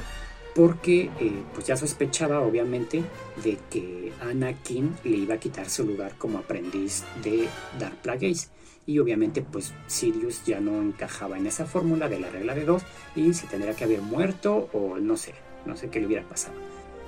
porque 0.55 1.11
eh, 1.19 1.43
pues 1.53 1.67
ya 1.67 1.75
sospechaba 1.75 2.39
obviamente 2.39 3.03
de 3.43 3.59
que 3.69 4.13
Anakin 4.21 4.95
le 5.03 5.17
iba 5.17 5.35
a 5.35 5.37
quitar 5.37 5.69
su 5.69 5.83
lugar 5.85 6.13
como 6.17 6.39
aprendiz 6.39 7.03
de 7.23 7.47
Dark 7.77 7.97
Plagueis. 8.01 8.49
Y 8.87 8.99
obviamente 8.99 9.41
pues 9.41 9.73
Sirius 9.87 10.45
ya 10.45 10.61
no 10.61 10.81
encajaba 10.81 11.37
en 11.37 11.45
esa 11.47 11.65
fórmula 11.65 12.07
de 12.07 12.19
la 12.19 12.29
regla 12.29 12.55
de 12.55 12.65
dos 12.65 12.83
y 13.15 13.33
se 13.33 13.47
tendría 13.47 13.75
que 13.75 13.83
haber 13.83 14.01
muerto 14.01 14.69
o 14.73 14.97
no 14.97 15.17
sé, 15.17 15.33
no 15.65 15.75
sé 15.75 15.89
qué 15.89 15.99
le 15.99 16.07
hubiera 16.07 16.23
pasado. 16.23 16.55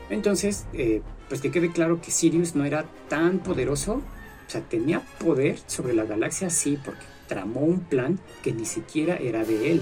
Entonces, 0.09 0.65
eh, 0.73 1.01
pues 1.29 1.39
que 1.41 1.51
quede 1.51 1.71
claro 1.71 2.01
que 2.01 2.11
Sirius 2.11 2.55
no 2.55 2.65
era 2.65 2.85
tan 3.09 3.39
poderoso, 3.39 3.95
o 3.95 4.49
sea, 4.49 4.61
tenía 4.61 5.01
poder 5.19 5.59
sobre 5.67 5.93
la 5.93 6.05
galaxia, 6.05 6.49
sí, 6.49 6.79
porque 6.83 7.03
tramó 7.27 7.61
un 7.61 7.81
plan 7.81 8.19
que 8.41 8.53
ni 8.53 8.65
siquiera 8.65 9.17
era 9.17 9.43
de 9.43 9.73
él. 9.73 9.81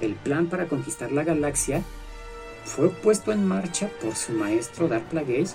El 0.00 0.14
plan 0.14 0.48
para 0.48 0.66
conquistar 0.66 1.12
la 1.12 1.24
galaxia 1.24 1.82
fue 2.66 2.90
puesto 2.90 3.32
en 3.32 3.46
marcha 3.46 3.88
por 4.02 4.14
su 4.14 4.32
maestro 4.32 4.88
Dark 4.88 5.08
Plagueis. 5.08 5.54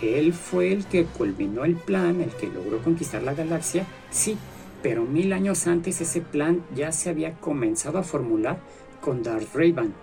Él 0.00 0.32
fue 0.32 0.72
el 0.72 0.84
que 0.86 1.04
culminó 1.04 1.64
el 1.64 1.76
plan, 1.76 2.20
el 2.20 2.30
que 2.30 2.46
logró 2.46 2.82
conquistar 2.82 3.22
la 3.22 3.34
galaxia, 3.34 3.86
sí, 4.10 4.36
pero 4.82 5.04
mil 5.04 5.32
años 5.32 5.66
antes 5.66 6.00
ese 6.00 6.20
plan 6.20 6.62
ya 6.74 6.92
se 6.92 7.08
había 7.08 7.34
comenzado 7.34 7.98
a 7.98 8.02
formular 8.02 8.60
con 9.00 9.22
Darth 9.22 9.54
Raven. 9.54 9.94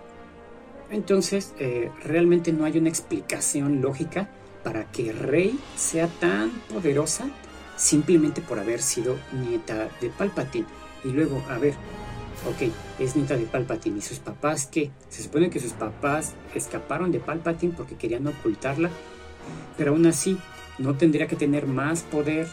Entonces, 0.90 1.54
eh, 1.58 1.90
realmente 2.02 2.52
no 2.52 2.64
hay 2.64 2.78
una 2.78 2.88
explicación 2.88 3.80
lógica 3.80 4.28
para 4.64 4.90
que 4.90 5.12
Rey 5.12 5.58
sea 5.76 6.08
tan 6.08 6.50
poderosa 6.72 7.30
simplemente 7.76 8.40
por 8.40 8.58
haber 8.58 8.82
sido 8.82 9.16
nieta 9.32 9.88
de 10.00 10.10
Palpatine. 10.10 10.66
Y 11.04 11.08
luego, 11.08 11.42
a 11.48 11.58
ver, 11.58 11.74
ok, 12.48 12.70
es 12.98 13.16
nieta 13.16 13.36
de 13.36 13.44
Palpatine. 13.44 13.98
¿Y 13.98 14.02
sus 14.02 14.18
papás 14.18 14.66
qué? 14.66 14.90
Se 15.08 15.22
supone 15.22 15.50
que 15.50 15.60
sus 15.60 15.72
papás 15.72 16.34
escaparon 16.54 17.12
de 17.12 17.20
Palpatine 17.20 17.74
porque 17.76 17.96
querían 17.96 18.26
ocultarla. 18.26 18.90
Pero 19.76 19.92
aún 19.92 20.06
así, 20.06 20.38
¿no 20.78 20.96
tendría 20.96 21.26
que 21.26 21.36
tener 21.36 21.66
más 21.66 22.02
poder 22.02 22.48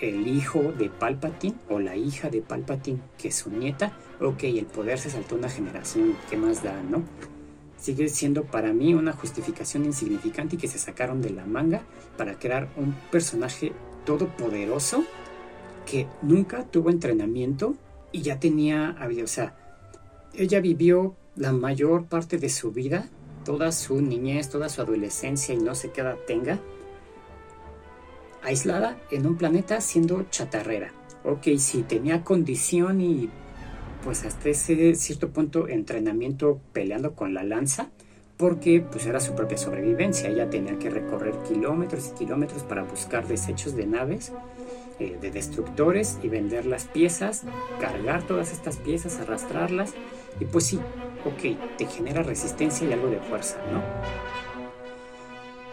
el 0.00 0.26
hijo 0.26 0.72
de 0.76 0.90
Palpatine 0.90 1.56
o 1.68 1.78
la 1.78 1.96
hija 1.96 2.30
de 2.30 2.42
Palpatine 2.42 3.00
que 3.18 3.32
su 3.32 3.50
nieta? 3.50 3.92
Ok, 4.20 4.44
el 4.44 4.66
poder 4.66 4.98
se 4.98 5.10
saltó 5.10 5.36
una 5.36 5.48
generación. 5.48 6.16
¿Qué 6.30 6.36
más 6.36 6.62
da, 6.62 6.82
no? 6.82 7.02
sigue 7.82 8.08
siendo 8.08 8.44
para 8.44 8.72
mí 8.72 8.94
una 8.94 9.12
justificación 9.12 9.84
insignificante 9.84 10.54
y 10.54 10.58
que 10.58 10.68
se 10.68 10.78
sacaron 10.78 11.20
de 11.20 11.30
la 11.30 11.44
manga 11.44 11.82
para 12.16 12.38
crear 12.38 12.68
un 12.76 12.94
personaje 13.10 13.72
todopoderoso 14.06 15.04
que 15.84 16.06
nunca 16.22 16.64
tuvo 16.64 16.90
entrenamiento 16.90 17.74
y 18.12 18.22
ya 18.22 18.38
tenía, 18.38 18.96
o 19.22 19.26
sea, 19.26 19.56
ella 20.34 20.60
vivió 20.60 21.16
la 21.34 21.52
mayor 21.52 22.06
parte 22.06 22.38
de 22.38 22.48
su 22.48 22.70
vida, 22.70 23.08
toda 23.44 23.72
su 23.72 24.00
niñez, 24.00 24.48
toda 24.48 24.68
su 24.68 24.82
adolescencia 24.82 25.54
y 25.54 25.58
no 25.58 25.74
sé 25.74 25.90
qué 25.90 26.02
edad 26.02 26.16
tenga, 26.26 26.60
aislada 28.42 28.98
en 29.10 29.26
un 29.26 29.36
planeta 29.36 29.80
siendo 29.80 30.26
chatarrera. 30.30 30.92
Ok, 31.24 31.48
sí, 31.58 31.82
tenía 31.82 32.24
condición 32.24 33.00
y 33.00 33.30
pues 34.02 34.24
hasta 34.24 34.48
ese 34.48 34.94
cierto 34.96 35.30
punto 35.30 35.68
entrenamiento 35.68 36.60
peleando 36.72 37.14
con 37.14 37.34
la 37.34 37.44
lanza, 37.44 37.90
porque 38.36 38.80
pues 38.80 39.06
era 39.06 39.20
su 39.20 39.34
propia 39.34 39.56
sobrevivencia. 39.56 40.28
Ella 40.28 40.50
tenía 40.50 40.78
que 40.78 40.90
recorrer 40.90 41.34
kilómetros 41.48 42.08
y 42.08 42.18
kilómetros 42.18 42.64
para 42.64 42.82
buscar 42.82 43.28
desechos 43.28 43.76
de 43.76 43.86
naves, 43.86 44.32
eh, 44.98 45.18
de 45.20 45.30
destructores 45.30 46.18
y 46.22 46.28
vender 46.28 46.66
las 46.66 46.84
piezas, 46.84 47.42
cargar 47.80 48.22
todas 48.26 48.52
estas 48.52 48.76
piezas, 48.76 49.18
arrastrarlas. 49.18 49.94
Y 50.40 50.44
pues 50.44 50.66
sí, 50.66 50.78
ok, 51.24 51.76
te 51.76 51.86
genera 51.86 52.22
resistencia 52.22 52.88
y 52.88 52.92
algo 52.92 53.08
de 53.08 53.18
fuerza, 53.18 53.58
¿no? 53.72 53.82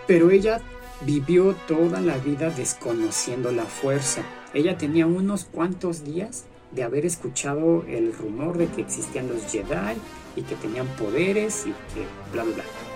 Pero 0.08 0.32
ella 0.32 0.62
vivió 1.02 1.56
toda 1.68 2.02
la 2.02 2.18
vida 2.18 2.50
desconociendo 2.50 3.52
la 3.52 3.66
fuerza. 3.66 4.24
Ella 4.54 4.78
tenía 4.78 5.06
unos 5.06 5.46
cuantos 5.46 6.04
días 6.04 6.46
de 6.72 6.84
haber 6.84 7.06
escuchado 7.06 7.84
el 7.88 8.14
rumor 8.14 8.58
de 8.58 8.68
que 8.68 8.82
existían 8.82 9.28
los 9.28 9.52
Jedi 9.52 9.98
y 10.36 10.42
que 10.44 10.56
tenían 10.56 10.88
poderes 10.98 11.66
y 11.66 11.72
que 11.94 12.06
bla 12.32 12.44
bla 12.44 12.56
bla. 12.56 12.89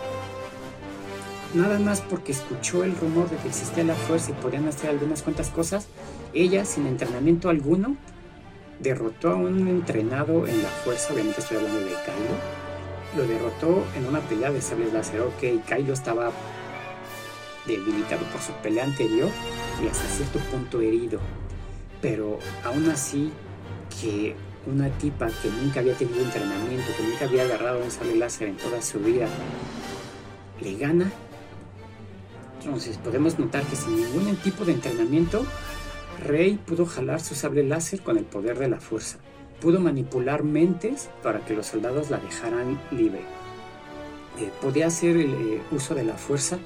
Nada 1.54 1.78
más 1.78 2.02
porque 2.02 2.32
escuchó 2.32 2.84
el 2.84 2.96
rumor 2.96 3.30
de 3.30 3.38
que 3.38 3.48
existía 3.48 3.84
la 3.84 3.94
fuerza 3.94 4.32
y 4.32 4.34
podían 4.34 4.68
hacer 4.68 4.90
algunas 4.90 5.22
cuantas 5.22 5.50
cosas, 5.50 5.88
ella 6.34 6.66
sin 6.66 6.88
entrenamiento 6.88 7.50
alguno 7.50 7.96
derrotó 8.80 9.30
a 9.30 9.36
un 9.36 9.68
entrenado 9.68 10.48
en 10.48 10.64
la 10.64 10.70
fuerza, 10.70 11.14
obviamente 11.14 11.42
estoy 11.42 11.58
hablando 11.58 11.80
de 11.80 11.86
Kylo, 11.86 13.18
lo 13.18 13.28
derrotó 13.28 13.84
en 13.96 14.08
una 14.08 14.20
pelea 14.22 14.52
de 14.52 14.62
sables 14.62 14.92
láser. 14.94 15.22
Ok, 15.22 15.64
Kylo 15.68 15.94
estaba 15.94 16.32
debilitado 17.68 18.26
por 18.32 18.42
su 18.42 18.52
pelea 18.64 18.86
anterior 18.86 19.30
y 19.84 19.88
hasta 19.88 20.04
cierto 20.08 20.40
punto 20.52 20.82
herido, 20.82 21.20
pero 22.02 22.40
aún 22.64 22.90
así 22.90 23.32
que 24.02 24.36
una 24.66 24.90
tipa 24.98 25.28
que 25.28 25.50
nunca 25.50 25.82
había 25.82 25.94
tenido 25.94 26.22
entrenamiento, 26.22 26.86
que 26.98 27.04
nunca 27.04 27.26
había 27.26 27.44
agarrado 27.44 27.84
un 27.84 27.92
sable 27.92 28.16
láser 28.16 28.48
en 28.48 28.58
toda 28.58 28.82
su 28.82 29.00
vida, 29.00 29.28
le 30.60 30.76
gana. 30.78 31.12
Entonces 32.66 32.98
podemos 32.98 33.40
notar 33.40 33.64
que 33.64 33.76
sin 33.76 33.96
ningún 33.96 34.36
tipo 34.38 34.66
de 34.66 34.74
entrenamiento, 34.74 35.46
Rey 36.26 36.60
pudo 36.66 36.86
jalar 36.86 37.20
su 37.22 37.36
sable 37.36 37.64
láser 37.64 38.02
con 38.02 38.18
el 38.18 38.26
poder 38.26 38.58
de 38.60 38.70
la 38.70 38.80
fuerza. 38.80 39.18
Pudo 39.60 39.80
manipular 39.80 40.44
mentes 40.44 41.10
para 41.22 41.40
que 41.46 41.56
los 41.56 41.68
soldados 41.68 42.10
la 42.10 42.18
dejaran 42.18 42.80
libre. 42.92 43.22
Eh, 44.40 44.50
podía 44.62 44.88
hacer 44.88 45.18
el 45.18 45.34
eh, 45.34 45.62
uso 45.72 45.96
de 45.96 46.04
la 46.04 46.16
fuerza 46.16 46.58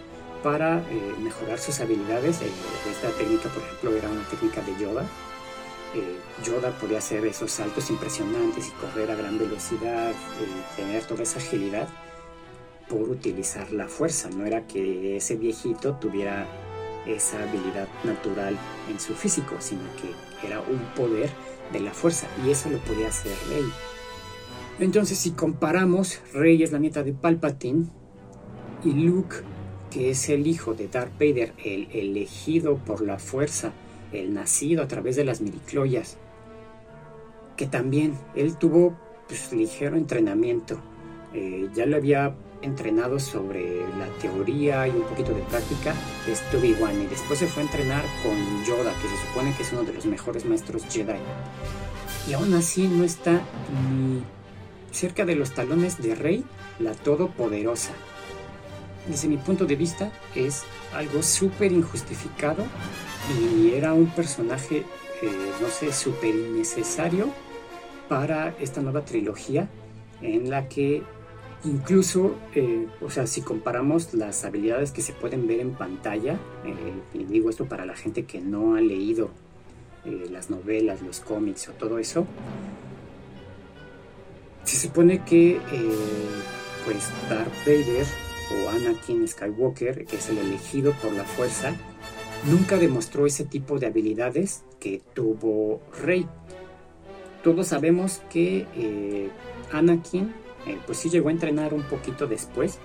para 0.44 0.80
eh, 0.80 1.16
mejorar 1.22 1.60
sus 1.60 1.80
habilidades. 1.80 2.42
esta 2.42 3.10
técnica, 3.18 3.50
por 3.50 3.64
ejemplo, 3.64 3.96
era 3.96 4.10
una 4.10 4.24
técnica 4.30 4.62
de 4.62 4.82
Yoda, 4.82 5.06
eh, 5.96 6.20
Yoda 6.44 6.72
podía 6.72 6.98
hacer 6.98 7.26
esos 7.26 7.52
saltos 7.52 7.90
impresionantes 7.90 8.68
y 8.68 8.72
correr 8.72 9.10
a 9.10 9.16
gran 9.16 9.40
velocidad, 9.40 10.12
y 10.12 10.76
tener 10.76 11.04
toda 11.06 11.24
esa 11.24 11.40
agilidad 11.40 11.88
por 12.90 13.10
utilizar 13.10 13.72
la 13.72 13.88
fuerza. 13.88 14.30
No 14.30 14.46
era 14.46 14.68
que 14.68 15.18
ese 15.18 15.36
viejito 15.36 15.96
tuviera 15.96 16.48
esa 17.06 17.42
habilidad 17.42 17.88
natural 18.04 18.58
en 18.90 19.00
su 19.00 19.14
físico, 19.14 19.56
sino 19.60 19.84
que 20.02 20.48
era 20.48 20.60
un 20.62 20.80
poder 20.96 21.30
de 21.72 21.80
la 21.80 21.92
fuerza 21.92 22.28
y 22.46 22.52
eso 22.52 22.70
lo 22.70 22.78
podía 22.80 23.08
hacer 23.08 23.34
Rey. 23.50 23.66
Entonces 24.80 25.18
si 25.18 25.32
comparamos, 25.32 26.20
Rey 26.34 26.62
es 26.64 26.72
la 26.72 26.80
nieta 26.80 27.04
de 27.04 27.14
Palpatine 27.14 27.88
y 28.84 28.92
Luke, 28.92 29.38
que 29.90 30.12
es 30.12 30.30
el 30.30 30.48
hijo 30.48 30.74
de 30.74 30.88
Darth 30.88 31.14
Vader, 31.14 31.54
el 31.64 31.88
elegido 31.92 32.78
por 32.78 33.02
la 33.02 33.20
fuerza, 33.20 33.72
el 34.12 34.34
nacido 34.34 34.84
a 34.84 34.88
través 34.88 35.16
de 35.16 35.24
las 35.24 35.42
miricloyas, 35.42 36.18
que 37.56 37.66
también 37.66 38.18
él 38.36 38.58
tuvo 38.58 38.96
pues, 39.28 39.52
ligero 39.52 39.98
entrenamiento. 39.98 40.80
Eh, 41.34 41.70
ya 41.74 41.86
lo 41.86 41.98
había 41.98 42.36
entrenado 42.62 43.20
sobre 43.20 43.82
la 43.98 44.08
teoría 44.22 44.88
y 44.88 44.92
un 44.92 45.04
poquito 45.04 45.34
de 45.34 45.42
práctica 45.44 45.94
de 46.26 46.58
Obi-Wan 46.58 47.02
y 47.02 47.06
después 47.08 47.40
se 47.40 47.48
fue 47.48 47.64
a 47.64 47.66
entrenar 47.66 48.04
con 48.24 48.36
Yoda, 48.66 48.92
que 49.02 49.08
se 49.08 49.28
supone 49.28 49.54
que 49.56 49.64
es 49.64 49.72
uno 49.72 49.84
de 49.84 49.94
los 49.94 50.06
mejores 50.06 50.46
maestros 50.46 50.84
Jedi. 50.90 51.20
Y 52.28 52.34
aún 52.34 52.54
así 52.54 52.88
no 52.88 53.04
está 53.04 53.42
ni 53.92 54.24
cerca 54.92 55.26
de 55.26 55.36
los 55.36 55.54
talones 55.54 56.02
de 56.02 56.16
Rey, 56.16 56.44
la 56.80 56.94
todopoderosa. 56.94 57.92
Desde 59.08 59.28
mi 59.28 59.38
punto 59.38 59.66
de 59.66 59.76
vista 59.76 60.12
es 60.36 60.64
algo 60.94 61.24
súper 61.24 61.72
injustificado 61.72 62.66
y 63.40 63.72
era 63.74 63.94
un 63.94 64.08
personaje, 64.08 64.84
eh, 65.22 65.52
no 65.62 65.70
sé, 65.70 65.94
súper 65.94 66.36
innecesario 66.36 67.30
para 68.10 68.56
esta 68.60 68.82
nueva 68.82 69.06
trilogía 69.06 69.70
en 70.22 70.50
la 70.50 70.68
que 70.68 71.04
incluso, 71.64 72.36
eh, 72.54 72.88
o 73.02 73.10
sea, 73.10 73.28
si 73.28 73.42
comparamos 73.42 74.14
las 74.14 74.46
habilidades 74.46 74.92
que 74.92 75.02
se 75.02 75.14
pueden 75.14 75.48
ver 75.48 75.60
en 75.60 75.72
pantalla, 75.72 76.34
eh, 76.66 76.94
y 77.14 77.24
digo 77.26 77.50
esto 77.50 77.66
para 77.66 77.86
la 77.86 77.96
gente 77.96 78.26
que 78.26 78.42
no 78.42 78.76
ha 78.76 78.82
leído 78.82 79.30
las 80.32 80.50
novelas, 80.50 81.02
los 81.02 81.20
cómics 81.20 81.68
o 81.68 81.74
todo 81.74 82.00
eso, 82.00 82.26
se 84.64 84.78
supone 84.78 85.26
que 85.26 85.60
pues 86.86 87.10
Darth 87.30 87.54
Vader 87.66 88.06
o 88.54 88.70
Anakin 88.70 89.28
Skywalker, 89.28 90.06
que 90.06 90.16
es 90.16 90.30
el 90.30 90.38
elegido 90.38 90.94
por 90.94 91.12
la 91.12 91.26
fuerza, 91.26 91.76
nunca 92.46 92.78
demostró 92.78 93.26
ese 93.26 93.44
tipo 93.44 93.80
de 93.80 93.88
habilidades 93.88 94.64
que 94.80 95.02
tuvo 95.14 95.82
Rey. 96.02 96.28
Todos 97.44 97.68
sabemos 97.68 98.22
que 98.30 98.66
eh, 98.76 99.30
Anakin 99.72 100.34
eh, 100.68 100.78
pues 100.86 100.98
sí 100.98 101.10
llegó 101.10 101.30
a 101.30 101.32
entrenar 101.32 101.74
un 101.74 101.84
poquito 101.84 102.28
después, 102.28 102.80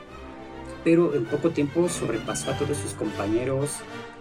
pero 0.84 1.14
en 1.14 1.24
poco 1.24 1.50
tiempo 1.50 1.88
sobrepasó 1.88 2.52
a 2.52 2.58
todos 2.58 2.76
sus 2.76 2.92
compañeros 2.94 3.78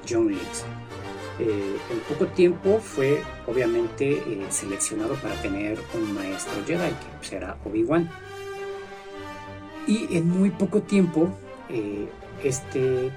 John 0.10 0.32
Eh, 0.32 1.78
en 1.92 2.00
poco 2.08 2.26
tiempo 2.28 2.80
fue 2.80 3.22
obviamente 3.48 4.14
eh, 4.14 4.46
seleccionado 4.50 5.14
para 5.16 5.36
tener 5.42 5.80
un 5.94 6.14
maestro 6.14 6.64
Jedi, 6.66 6.90
que 6.90 7.28
será 7.28 7.56
pues, 7.64 7.74
Obi-Wan. 7.74 8.10
Y 9.88 10.18
en 10.18 10.30
muy 10.30 10.52
poco 10.52 10.82
tiempo, 10.82 11.30
este 12.44 13.12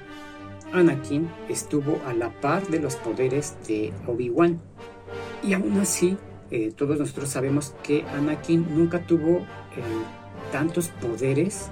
Anakin 0.73 1.29
estuvo 1.49 2.01
a 2.07 2.15
la 2.15 2.31
par 2.41 2.67
de 2.69 2.81
los 2.81 2.97
poderes 2.97 3.57
de 3.67 3.93
Obi-Wan. 4.07 4.61
Y 5.43 5.53
aún 5.53 5.79
así, 5.79 6.17
todos 6.77 6.99
nosotros 6.99 7.29
sabemos 7.29 7.75
que 7.83 8.03
Anakin 8.15 8.67
nunca 8.75 9.07
tuvo 9.07 9.45
tantos 10.55 10.87
poderes 10.87 11.67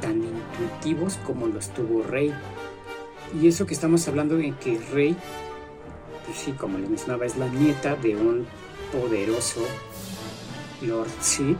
tan 0.00 0.22
intuitivos 0.22 1.18
como 1.26 1.48
los 1.48 1.70
tuvo 1.70 2.04
Rey. 2.04 2.32
Y 3.34 3.48
eso 3.48 3.66
que 3.66 3.74
estamos 3.74 4.06
hablando 4.06 4.36
de 4.36 4.52
que 4.52 4.78
Rey, 4.92 5.16
pues 6.24 6.38
sí, 6.38 6.52
como 6.52 6.78
les 6.78 6.88
mencionaba, 6.88 7.26
es 7.26 7.36
la 7.36 7.48
nieta 7.48 7.96
de 7.96 8.14
un 8.14 8.46
poderoso 8.92 9.62
Lord 10.80 11.10
Sith. 11.20 11.58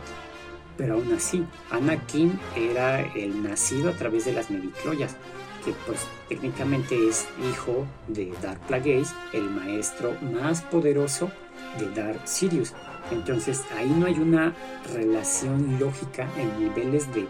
pero 0.77 0.93
aún 0.93 1.11
así, 1.11 1.43
Anakin 1.71 2.39
era 2.55 3.01
el 3.15 3.43
nacido 3.43 3.89
a 3.89 3.97
través 3.97 4.23
de 4.23 4.31
las 4.31 4.49
medicloyas, 4.49 5.17
que 5.65 5.73
pues 5.85 5.99
técnicamente 6.29 6.95
es 7.09 7.27
hijo 7.51 7.85
de 8.07 8.31
Dark 8.41 8.61
Plagueis, 8.67 9.13
el 9.33 9.49
maestro 9.49 10.15
más 10.21 10.61
poderoso 10.61 11.29
de 11.77 11.89
Dark 11.89 12.21
Sirius. 12.23 12.73
Entonces 13.11 13.63
ahí 13.75 13.89
no 13.89 14.05
hay 14.05 14.19
una 14.19 14.55
relación 14.93 15.79
lógica 15.79 16.27
en 16.37 16.59
niveles 16.59 17.13
de 17.13 17.27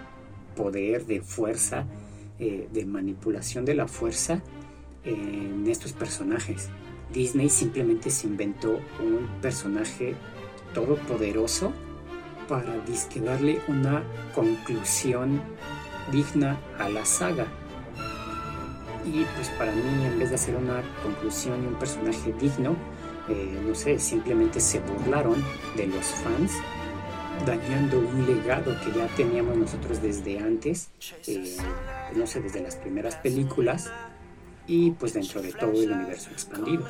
poder, 0.56 1.06
de 1.06 1.22
fuerza, 1.22 1.86
eh, 2.39 2.67
de 2.72 2.86
manipulación 2.86 3.65
de 3.65 3.76
la 3.76 3.88
fuerza 3.88 4.41
en 5.04 5.65
estos 5.67 5.94
personajes. 5.94 6.70
Disney 7.13 7.50
simplemente 7.50 8.10
se 8.10 8.28
inventó 8.28 8.80
un 9.00 9.28
personaje 9.41 10.15
todopoderoso 10.74 11.74
para 12.48 12.74
darle 13.24 13.62
una 13.67 14.04
conclusión 14.36 15.41
digna 16.12 16.60
a 16.78 16.89
la 16.89 17.06
saga. 17.06 17.48
Y 19.06 19.26
pues 19.36 19.50
para 19.58 19.72
mí, 19.72 20.06
en 20.06 20.20
vez 20.20 20.30
de 20.30 20.36
hacer 20.36 20.56
una 20.56 20.82
conclusión 21.04 21.63
y 21.63 21.67
un 21.67 21.76
personaje 21.76 22.34
digno, 22.39 22.76
no 23.34 23.76
sé, 23.76 24.00
simplemente 24.00 24.60
se 24.60 24.80
burlaron 24.80 25.44
de 25.76 25.88
los 25.88 26.06
fans, 26.06 26.52
dañando 27.46 28.00
un 28.00 28.26
legado 28.26 28.76
que 28.82 28.91
ya 28.98 29.08
teníamos 29.15 29.58
nosotros 29.58 30.02
desde 30.02 30.39
antes, 30.39 30.89
eh, 31.28 31.58
no 32.15 32.28
sé, 32.28 32.41
desde 32.41 32.62
las 32.62 32.76
primeras 32.76 33.15
películas 33.15 33.89
y 34.67 34.91
pues 34.91 35.13
dentro 35.13 35.41
de 35.41 35.52
todo 35.54 35.72
el 35.72 35.91
universo 35.91 36.30
expandido. 36.32 36.86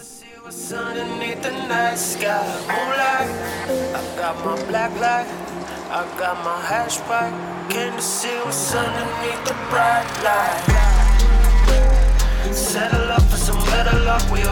Settle 12.53 13.11
up 13.11 13.21
for 13.29 13.37
some 13.37 13.63
better 13.67 13.97
luck, 13.99 14.29
we 14.29 14.43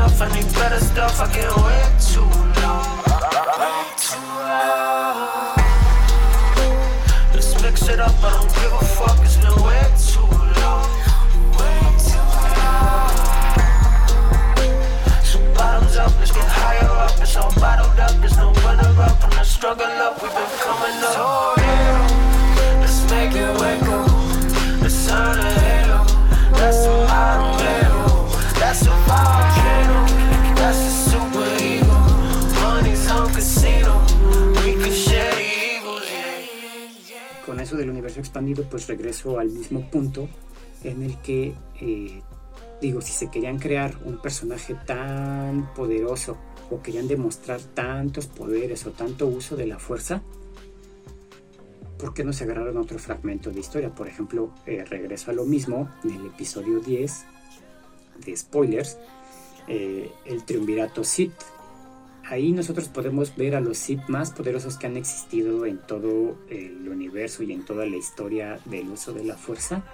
enough, 0.00 0.22
I 0.22 0.28
need 0.34 0.52
better 0.54 0.80
stuff, 0.80 1.20
I 1.20 1.26
can't 1.28 1.56
wait 1.64 1.92
too 2.00 2.24
long. 2.62 2.88
Way 3.60 3.80
too 4.00 4.28
long. 4.48 5.56
Let's 7.34 7.62
mix 7.62 7.88
it 7.88 8.00
up, 8.00 8.16
I 8.24 8.30
don't 8.36 8.52
give 8.56 8.72
a 8.72 8.84
fuck, 8.96 9.18
it's 9.20 9.36
been 9.36 9.56
way 9.66 9.84
too 10.08 10.30
long. 10.60 10.88
Way 11.58 11.80
too 12.08 12.26
long. 12.56 13.16
So 15.28 15.38
bottoms 15.54 15.96
up, 15.96 16.12
let's 16.18 16.32
get 16.32 16.48
higher 16.48 16.90
up. 17.04 17.20
It's 17.20 17.36
all 17.36 17.52
bottled 17.60 18.00
up, 18.00 18.14
there's 18.20 18.36
no 18.38 18.52
runner 18.64 19.02
up. 19.02 19.22
When 19.22 19.38
I 19.38 19.42
struggle 19.42 19.86
up, 19.86 20.22
we've 20.22 20.32
been 20.32 20.50
coming 20.64 20.98
up. 21.08 21.14
So 21.18 21.26
real, 21.60 22.00
let's 22.80 22.98
make 23.10 23.34
it 23.34 23.60
wake 23.60 23.82
up. 23.82 23.89
Expandido, 38.40 38.64
pues 38.70 38.86
regreso 38.86 39.38
al 39.38 39.50
mismo 39.50 39.90
punto 39.90 40.28
en 40.82 41.02
el 41.02 41.20
que 41.20 41.54
eh, 41.80 42.22
Digo, 42.80 43.02
si 43.02 43.12
se 43.12 43.30
querían 43.30 43.58
crear 43.58 43.94
un 44.06 44.22
personaje 44.22 44.74
tan 44.86 45.74
poderoso 45.74 46.38
o 46.70 46.80
querían 46.80 47.08
demostrar 47.08 47.60
tantos 47.60 48.26
poderes 48.26 48.86
o 48.86 48.92
tanto 48.92 49.26
uso 49.26 49.54
de 49.54 49.66
la 49.66 49.78
fuerza, 49.78 50.22
¿por 51.98 52.14
qué 52.14 52.24
no 52.24 52.32
se 52.32 52.44
agarraron 52.44 52.78
otro 52.78 52.98
fragmento 52.98 53.50
de 53.50 53.60
historia? 53.60 53.94
Por 53.94 54.08
ejemplo, 54.08 54.54
eh, 54.64 54.82
regreso 54.86 55.30
a 55.30 55.34
lo 55.34 55.44
mismo 55.44 55.90
en 56.04 56.12
el 56.12 56.26
episodio 56.26 56.80
10 56.80 57.24
de 58.24 58.36
spoilers, 58.36 58.96
eh, 59.68 60.10
el 60.24 60.42
triunvirato 60.44 61.04
Sith. 61.04 61.34
Ahí 62.30 62.52
nosotros 62.52 62.88
podemos 62.88 63.36
ver 63.36 63.54
a 63.54 63.60
los 63.60 63.76
Sith 63.76 64.08
más 64.08 64.30
poderosos 64.30 64.78
que 64.78 64.86
han 64.86 64.96
existido 64.96 65.66
en 65.66 65.78
todo 65.78 66.38
el 66.48 66.88
universo 66.88 67.42
y 67.42 67.52
en 67.52 67.64
toda 67.64 67.84
la 67.84 67.96
historia 67.96 68.58
del 68.64 68.88
uso 68.88 69.12
de 69.12 69.24
la 69.24 69.36
fuerza 69.36 69.84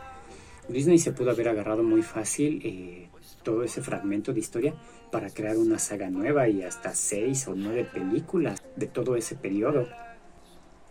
Disney 0.69 0.99
se 0.99 1.13
pudo 1.13 1.31
haber 1.31 1.49
agarrado 1.49 1.83
muy 1.83 2.03
fácil 2.03 2.61
eh, 2.65 3.09
todo 3.43 3.63
ese 3.63 3.83
fragmento 3.83 4.33
de 4.33 4.41
historia 4.41 4.75
para 5.13 5.31
crear 5.31 5.57
una 5.57 5.79
saga 5.79 6.11
nueva 6.11 6.49
y 6.49 6.63
hasta 6.63 6.95
seis 6.95 7.47
o 7.47 7.55
nueve 7.55 7.85
películas 7.85 8.63
de 8.75 8.87
todo 8.87 9.17
ese 9.17 9.37
periodo. 9.37 9.87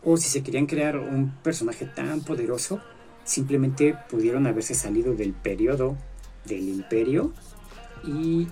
O 0.03 0.17
si 0.17 0.29
se 0.29 0.43
querían 0.43 0.65
crear 0.65 0.97
un 0.97 1.31
personaje 1.43 1.85
tan 1.85 2.21
poderoso, 2.21 2.79
simplemente 3.25 3.97
pudieron 4.09 4.47
haberse 4.47 4.75
salido 4.75 5.13
del 5.13 5.33
periodo 5.33 5.97
del 6.45 6.69
imperio 6.69 7.33
y, 8.05 8.47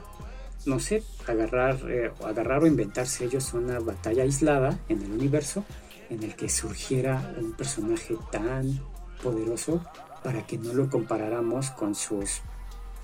no 0.65 0.79
sé, 0.79 1.03
agarrar, 1.27 1.77
eh, 1.89 2.11
agarrar 2.23 2.63
o 2.63 2.67
inventarse 2.67 3.25
ellos 3.25 3.53
una 3.53 3.79
batalla 3.79 4.23
aislada 4.23 4.79
en 4.89 5.01
el 5.01 5.11
universo 5.11 5.65
en 6.09 6.23
el 6.23 6.35
que 6.35 6.49
surgiera 6.49 7.33
un 7.39 7.53
personaje 7.53 8.17
tan 8.31 8.79
poderoso 9.21 9.83
para 10.23 10.45
que 10.45 10.57
no 10.57 10.73
lo 10.73 10.89
comparáramos 10.89 11.71
con 11.71 11.95
sus 11.95 12.41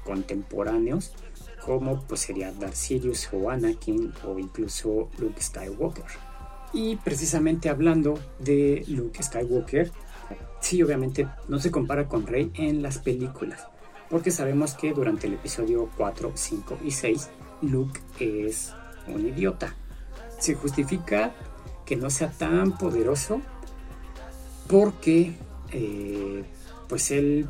contemporáneos 0.03 1.13
como 1.65 2.01
pues 2.01 2.21
sería 2.21 2.51
Darth 2.51 2.73
Sirius 2.73 3.29
o 3.31 3.49
Anakin 3.49 4.13
o 4.25 4.39
incluso 4.39 5.09
Luke 5.17 5.41
Skywalker. 5.41 6.05
Y 6.73 6.95
precisamente 6.97 7.69
hablando 7.69 8.19
de 8.39 8.83
Luke 8.87 9.21
Skywalker, 9.21 9.91
sí 10.61 10.81
obviamente 10.83 11.27
no 11.47 11.59
se 11.59 11.71
compara 11.71 12.07
con 12.07 12.25
Rey 12.25 12.51
en 12.55 12.81
las 12.81 12.99
películas, 12.99 13.67
porque 14.09 14.31
sabemos 14.31 14.73
que 14.73 14.93
durante 14.93 15.27
el 15.27 15.33
episodio 15.33 15.89
4, 15.97 16.31
5 16.35 16.77
y 16.83 16.91
6 16.91 17.29
Luke 17.61 18.01
es 18.19 18.73
un 19.07 19.27
idiota. 19.27 19.75
Se 20.39 20.55
justifica 20.55 21.33
que 21.85 21.95
no 21.95 22.09
sea 22.09 22.31
tan 22.31 22.77
poderoso 22.77 23.41
porque 24.67 25.33
eh, 25.71 26.43
pues 26.87 27.11
él 27.11 27.47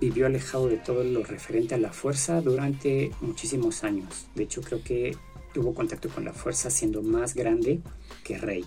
vivió 0.00 0.26
alejado 0.26 0.68
de 0.68 0.76
todo 0.76 1.04
lo 1.04 1.22
referente 1.22 1.74
a 1.74 1.78
la 1.78 1.92
fuerza 1.92 2.40
durante 2.40 3.12
muchísimos 3.20 3.84
años. 3.84 4.26
De 4.34 4.44
hecho, 4.44 4.60
creo 4.62 4.82
que 4.82 5.16
tuvo 5.52 5.74
contacto 5.74 6.08
con 6.08 6.24
la 6.24 6.32
fuerza 6.32 6.70
siendo 6.70 7.02
más 7.02 7.34
grande 7.34 7.80
que 8.24 8.38
Rey. 8.38 8.64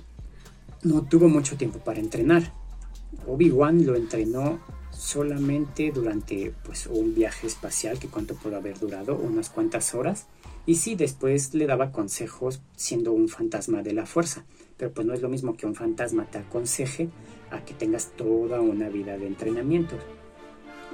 No 0.84 1.04
tuvo 1.04 1.28
mucho 1.28 1.58
tiempo 1.58 1.80
para 1.80 2.00
entrenar. 2.00 2.54
Obi-Wan 3.28 3.86
lo 3.86 3.95
entrenó 3.95 4.60
solamente 4.97 5.91
durante 5.91 6.53
pues, 6.63 6.88
un 6.88 7.13
viaje 7.13 7.47
espacial 7.47 7.99
que 7.99 8.07
cuánto 8.07 8.36
pudo 8.36 8.57
haber 8.57 8.79
durado, 8.79 9.15
unas 9.15 9.49
cuantas 9.49 9.93
horas. 9.93 10.25
Y 10.65 10.75
sí, 10.75 10.95
después 10.95 11.53
le 11.53 11.67
daba 11.67 11.91
consejos 11.91 12.62
siendo 12.75 13.13
un 13.13 13.29
fantasma 13.29 13.83
de 13.83 13.93
la 13.93 14.05
fuerza. 14.05 14.43
Pero 14.75 14.91
pues 14.91 15.07
no 15.07 15.13
es 15.13 15.21
lo 15.21 15.29
mismo 15.29 15.55
que 15.55 15.65
un 15.65 15.75
fantasma 15.75 16.25
te 16.25 16.39
aconseje 16.39 17.10
a 17.51 17.63
que 17.63 17.73
tengas 17.73 18.12
toda 18.17 18.60
una 18.60 18.89
vida 18.89 19.17
de 19.17 19.27
entrenamiento. 19.27 19.95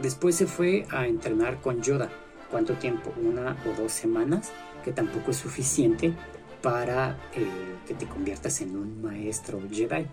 Después 0.02 0.36
se 0.36 0.48
fue 0.48 0.86
a 0.92 1.08
entrenar 1.08 1.62
con 1.62 1.82
Yoda. 1.82 2.12
¿Cuánto 2.52 2.74
tiempo? 2.74 3.12
Una 3.22 3.58
o 3.66 3.82
dos 3.82 3.92
semanas, 3.92 4.52
que 4.84 4.92
tampoco 4.92 5.32
es 5.32 5.38
suficiente 5.38 6.14
para 6.62 7.18
eh, 7.34 7.46
que 7.88 7.94
te 7.94 8.06
conviertas 8.06 8.62
en 8.62 8.76
un 8.76 9.02
maestro 9.02 9.60
Jedi. 9.72 10.06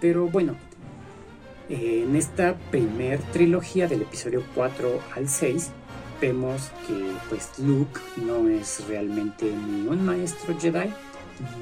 Pero 0.00 0.28
bueno, 0.28 0.56
en 1.70 2.16
esta 2.16 2.56
primer 2.70 3.20
trilogía 3.32 3.86
del 3.86 4.02
episodio 4.02 4.42
4 4.54 5.00
al 5.14 5.28
6 5.28 5.70
vemos 6.20 6.70
que 6.86 7.12
pues 7.28 7.58
Luke 7.58 8.00
no 8.16 8.48
es 8.48 8.86
realmente 8.88 9.46
ni 9.46 9.86
un 9.86 10.04
maestro 10.04 10.58
Jedi 10.58 10.92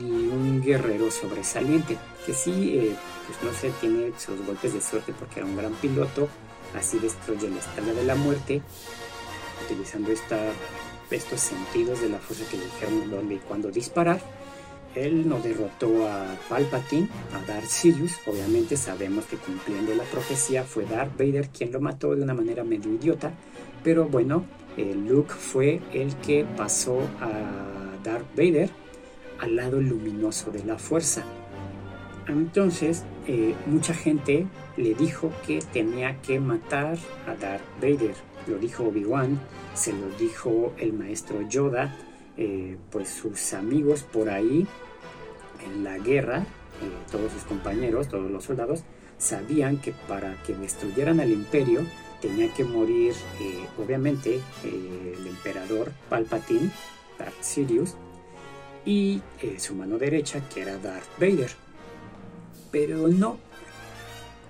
ni 0.01 0.11
un 0.11 0.61
guerrero 0.61 1.11
sobresaliente, 1.11 1.97
que 2.27 2.35
sí, 2.35 2.79
eh, 2.79 2.97
pues 3.27 3.42
no 3.44 3.57
sé, 3.57 3.71
tiene 3.81 4.12
sus 4.18 4.44
golpes 4.44 4.75
de 4.75 4.81
suerte 4.81 5.12
porque 5.16 5.38
era 5.40 5.49
un 5.49 5.57
gran 5.57 5.73
piloto, 5.75 6.29
así 6.75 6.99
destruye 6.99 7.49
la 7.49 7.59
estrella 7.59 7.92
de 7.92 8.05
la 8.05 8.16
muerte, 8.16 8.61
utilizando 9.64 10.11
estos 10.11 11.40
sentidos 11.40 12.01
de 12.01 12.09
la 12.09 12.18
fuerza 12.18 12.44
que 12.51 12.57
le 12.57 12.64
dijeron 12.64 13.11
dónde 13.11 13.35
y 13.37 13.38
cuándo 13.38 13.71
disparar. 13.71 14.21
Él 15.07 15.29
no 15.29 15.41
derrotó 15.41 16.07
a 16.09 16.27
Palpatine, 16.49 17.09
a 17.35 17.47
Darth 17.47 17.67
Sirius. 17.67 18.17
Obviamente 18.27 18.77
sabemos 18.77 19.27
que 19.27 19.37
cumpliendo 19.37 19.95
la 19.95 20.05
profecía 20.05 20.65
fue 20.65 20.85
Darth 20.85 21.17
Vader 21.19 21.49
quien 21.49 21.73
lo 21.73 21.81
mató 21.81 22.15
de 22.15 22.23
una 22.23 22.35
manera 22.35 22.65
medio 22.65 22.93
idiota. 22.93 23.33
Pero 23.83 24.07
bueno, 24.07 24.45
eh, 24.77 24.95
Luke 24.95 25.33
fue 25.33 25.81
el 25.93 26.15
que 26.17 26.45
pasó 26.57 27.01
a 27.21 28.03
Darth 28.03 28.37
Vader 28.37 28.71
al 29.41 29.57
lado 29.57 29.81
luminoso 29.81 30.51
de 30.51 30.65
la 30.65 30.79
fuerza. 30.79 31.25
Entonces, 32.27 33.05
eh, 33.27 33.55
mucha 33.67 33.95
gente 33.95 34.47
le 34.77 34.95
dijo 34.95 35.33
que 35.47 35.61
tenía 35.73 36.21
que 36.21 36.39
matar 36.41 36.99
a 37.27 37.35
Darth 37.35 37.63
Vader. 37.81 38.15
Lo 38.47 38.59
dijo 38.59 38.85
Obi-Wan, 38.85 39.41
se 39.75 39.93
lo 39.93 40.09
dijo 40.19 40.73
el 40.79 40.93
maestro 40.93 41.43
Yoda, 41.49 41.97
eh, 42.37 42.77
pues 42.91 43.09
sus 43.09 43.53
amigos 43.55 44.05
por 44.05 44.29
ahí 44.29 44.67
en 45.64 45.85
la 45.85 45.99
guerra, 45.99 46.47
todos 47.11 47.33
sus 47.33 47.42
compañeros, 47.42 48.09
todos 48.09 48.31
los 48.31 48.44
soldados, 48.44 48.83
sabían 49.18 49.79
que 49.79 49.92
para 50.07 50.40
que 50.44 50.55
destruyeran 50.55 51.21
al 51.21 51.33
imperio 51.33 51.83
tenía 52.21 52.53
que 52.53 52.64
morir, 52.64 53.14
obviamente, 53.79 54.40
el 54.64 55.27
emperador 55.27 55.92
Palpatine, 56.09 56.71
Darth 57.18 57.42
Sirius, 57.42 57.94
y 58.85 59.21
su 59.59 59.75
mano 59.75 59.99
derecha, 59.99 60.40
que 60.49 60.62
era 60.62 60.79
Darth 60.79 61.18
Vader. 61.21 61.51
Pero 62.71 63.09
no, 63.09 63.38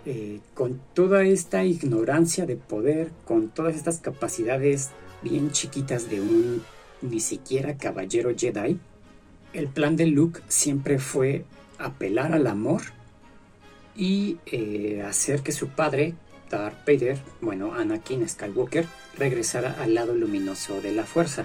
eh, 0.07 0.40
con 0.55 0.81
toda 0.94 1.25
esta 1.25 1.64
ignorancia 1.64 2.47
de 2.47 2.57
poder, 2.57 3.11
con 3.27 3.49
todas 3.49 3.77
estas 3.77 3.99
capacidades 3.99 4.90
bien 5.23 5.51
chiquitas 5.51 6.09
de 6.09 6.21
un 6.21 6.62
ni 7.03 7.21
siquiera 7.21 7.77
caballero 7.77 8.31
Jedi, 8.37 8.79
el 9.53 9.69
plan 9.69 9.97
de 9.97 10.07
Luke 10.07 10.41
siempre 10.49 10.99
fue 10.99 11.45
apelar 11.79 12.33
al 12.33 12.47
amor 12.47 12.83
y 13.97 14.39
eh, 14.47 15.03
hacer 15.07 15.43
que 15.43 15.53
su 15.53 15.69
padre, 15.69 16.15
Darth 16.51 16.87
Vader, 16.87 17.19
bueno, 17.41 17.75
Anakin 17.75 18.29
Skywalker, 18.29 18.87
regresara 19.17 19.77
al 19.83 19.95
lado 19.95 20.15
luminoso 20.15 20.81
de 20.81 20.93
la 20.93 21.05
fuerza. 21.05 21.45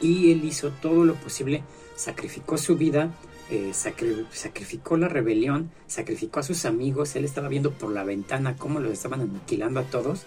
Y 0.00 0.32
él 0.32 0.44
hizo 0.44 0.70
todo 0.70 1.04
lo 1.04 1.14
posible, 1.14 1.62
sacrificó 1.96 2.58
su 2.58 2.76
vida 2.76 3.10
eh, 3.50 3.72
sacrificó 3.74 4.96
la 4.96 5.08
rebelión, 5.08 5.70
sacrificó 5.86 6.40
a 6.40 6.42
sus 6.42 6.64
amigos, 6.64 7.14
él 7.14 7.26
estaba 7.26 7.48
viendo 7.48 7.72
por 7.72 7.92
la 7.92 8.02
ventana 8.02 8.56
cómo 8.56 8.80
los 8.80 8.92
estaban 8.92 9.20
aniquilando 9.20 9.80
a 9.80 9.84
todos. 9.84 10.24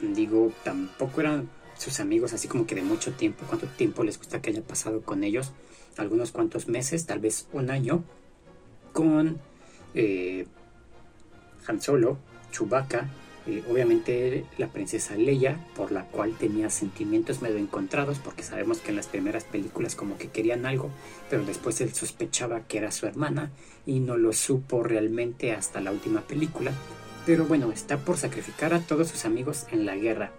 Digo, 0.00 0.52
tampoco 0.62 1.22
eran 1.22 1.50
sus 1.80 1.98
amigos 1.98 2.32
así 2.34 2.46
como 2.46 2.66
que 2.66 2.74
de 2.74 2.82
mucho 2.82 3.12
tiempo, 3.12 3.44
cuánto 3.48 3.66
tiempo 3.66 4.04
les 4.04 4.18
gusta 4.18 4.42
que 4.42 4.50
haya 4.50 4.62
pasado 4.62 5.00
con 5.00 5.24
ellos, 5.24 5.52
algunos 5.96 6.30
cuantos 6.30 6.68
meses, 6.68 7.06
tal 7.06 7.20
vez 7.20 7.48
un 7.52 7.70
año, 7.70 8.04
con 8.92 9.40
eh, 9.94 10.46
Han 11.66 11.80
Solo, 11.80 12.18
Chewbacca, 12.52 13.08
eh, 13.46 13.64
obviamente 13.70 14.44
la 14.58 14.68
princesa 14.68 15.16
Leia, 15.16 15.58
por 15.74 15.90
la 15.90 16.04
cual 16.04 16.36
tenía 16.38 16.68
sentimientos 16.68 17.40
medio 17.40 17.56
encontrados, 17.56 18.18
porque 18.18 18.42
sabemos 18.42 18.78
que 18.78 18.90
en 18.90 18.96
las 18.96 19.06
primeras 19.06 19.44
películas 19.44 19.96
como 19.96 20.18
que 20.18 20.28
querían 20.28 20.66
algo, 20.66 20.90
pero 21.30 21.44
después 21.44 21.80
él 21.80 21.94
sospechaba 21.94 22.66
que 22.66 22.76
era 22.78 22.92
su 22.92 23.06
hermana 23.06 23.50
y 23.86 24.00
no 24.00 24.18
lo 24.18 24.34
supo 24.34 24.82
realmente 24.82 25.52
hasta 25.52 25.80
la 25.80 25.92
última 25.92 26.20
película. 26.20 26.72
Pero 27.24 27.46
bueno, 27.46 27.72
está 27.72 27.98
por 27.98 28.18
sacrificar 28.18 28.74
a 28.74 28.80
todos 28.80 29.08
sus 29.08 29.24
amigos 29.24 29.66
en 29.70 29.86
la 29.86 29.96
guerra. 29.96 30.32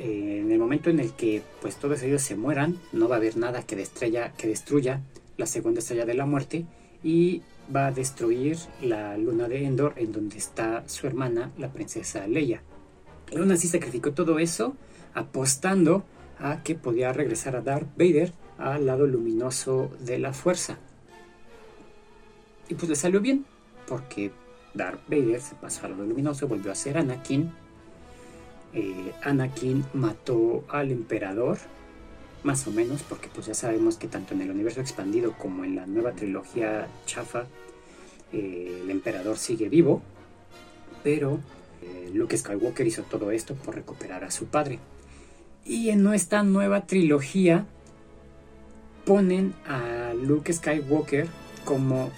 Eh, 0.00 0.40
en 0.40 0.50
el 0.50 0.58
momento 0.58 0.88
en 0.88 0.98
el 0.98 1.12
que 1.12 1.42
pues 1.60 1.76
todos 1.76 2.02
ellos 2.02 2.22
se 2.22 2.34
mueran, 2.34 2.78
no 2.90 3.06
va 3.06 3.16
a 3.16 3.18
haber 3.18 3.36
nada 3.36 3.62
que, 3.64 3.76
que 3.76 4.46
destruya 4.46 5.02
la 5.36 5.44
segunda 5.44 5.80
estrella 5.80 6.06
de 6.06 6.14
la 6.14 6.24
muerte 6.24 6.64
y 7.04 7.42
va 7.74 7.88
a 7.88 7.92
destruir 7.92 8.56
la 8.80 9.18
luna 9.18 9.46
de 9.46 9.66
Endor 9.66 9.92
en 9.96 10.12
donde 10.12 10.38
está 10.38 10.88
su 10.88 11.06
hermana, 11.06 11.50
la 11.58 11.70
princesa 11.70 12.26
Leia. 12.26 12.62
Y 13.30 13.36
aún 13.36 13.52
así 13.52 13.68
sacrificó 13.68 14.12
todo 14.12 14.38
eso 14.38 14.74
apostando 15.12 16.04
a 16.38 16.62
que 16.62 16.74
podía 16.74 17.12
regresar 17.12 17.54
a 17.54 17.60
Darth 17.60 17.90
Vader 17.98 18.32
al 18.56 18.86
lado 18.86 19.06
luminoso 19.06 19.90
de 20.00 20.18
la 20.18 20.32
fuerza. 20.32 20.78
Y 22.70 22.74
pues 22.74 22.88
le 22.88 22.94
salió 22.94 23.20
bien, 23.20 23.44
porque 23.86 24.32
Darth 24.72 25.02
Vader 25.08 25.42
se 25.42 25.56
pasó 25.56 25.84
al 25.84 25.92
lado 25.92 26.06
luminoso, 26.06 26.48
volvió 26.48 26.72
a 26.72 26.74
ser 26.74 26.96
Anakin. 26.96 27.52
Eh, 28.72 29.12
Anakin 29.22 29.84
mató 29.94 30.64
al 30.68 30.92
emperador 30.92 31.58
más 32.42 32.66
o 32.66 32.70
menos, 32.70 33.02
porque 33.02 33.28
pues 33.32 33.46
ya 33.46 33.54
sabemos 33.54 33.96
que 33.96 34.08
tanto 34.08 34.34
en 34.34 34.40
el 34.42 34.50
universo 34.50 34.80
expandido 34.80 35.34
como 35.36 35.64
en 35.64 35.76
la 35.76 35.86
nueva 35.86 36.12
trilogía 36.12 36.88
chafa, 37.04 37.46
eh, 38.32 38.80
el 38.82 38.90
emperador 38.90 39.36
sigue 39.36 39.68
vivo, 39.68 40.02
pero 41.02 41.40
eh, 41.82 42.10
Luke 42.14 42.36
Skywalker 42.36 42.86
hizo 42.86 43.02
todo 43.02 43.30
esto 43.30 43.54
por 43.54 43.74
recuperar 43.74 44.24
a 44.24 44.30
su 44.30 44.46
padre. 44.46 44.78
Y 45.64 45.90
en 45.90 46.06
esta 46.14 46.42
nueva 46.42 46.86
trilogía 46.86 47.66
ponen 49.04 49.54
a 49.66 50.14
Luke 50.14 50.52
Skywalker 50.52 51.26
como 51.64 52.10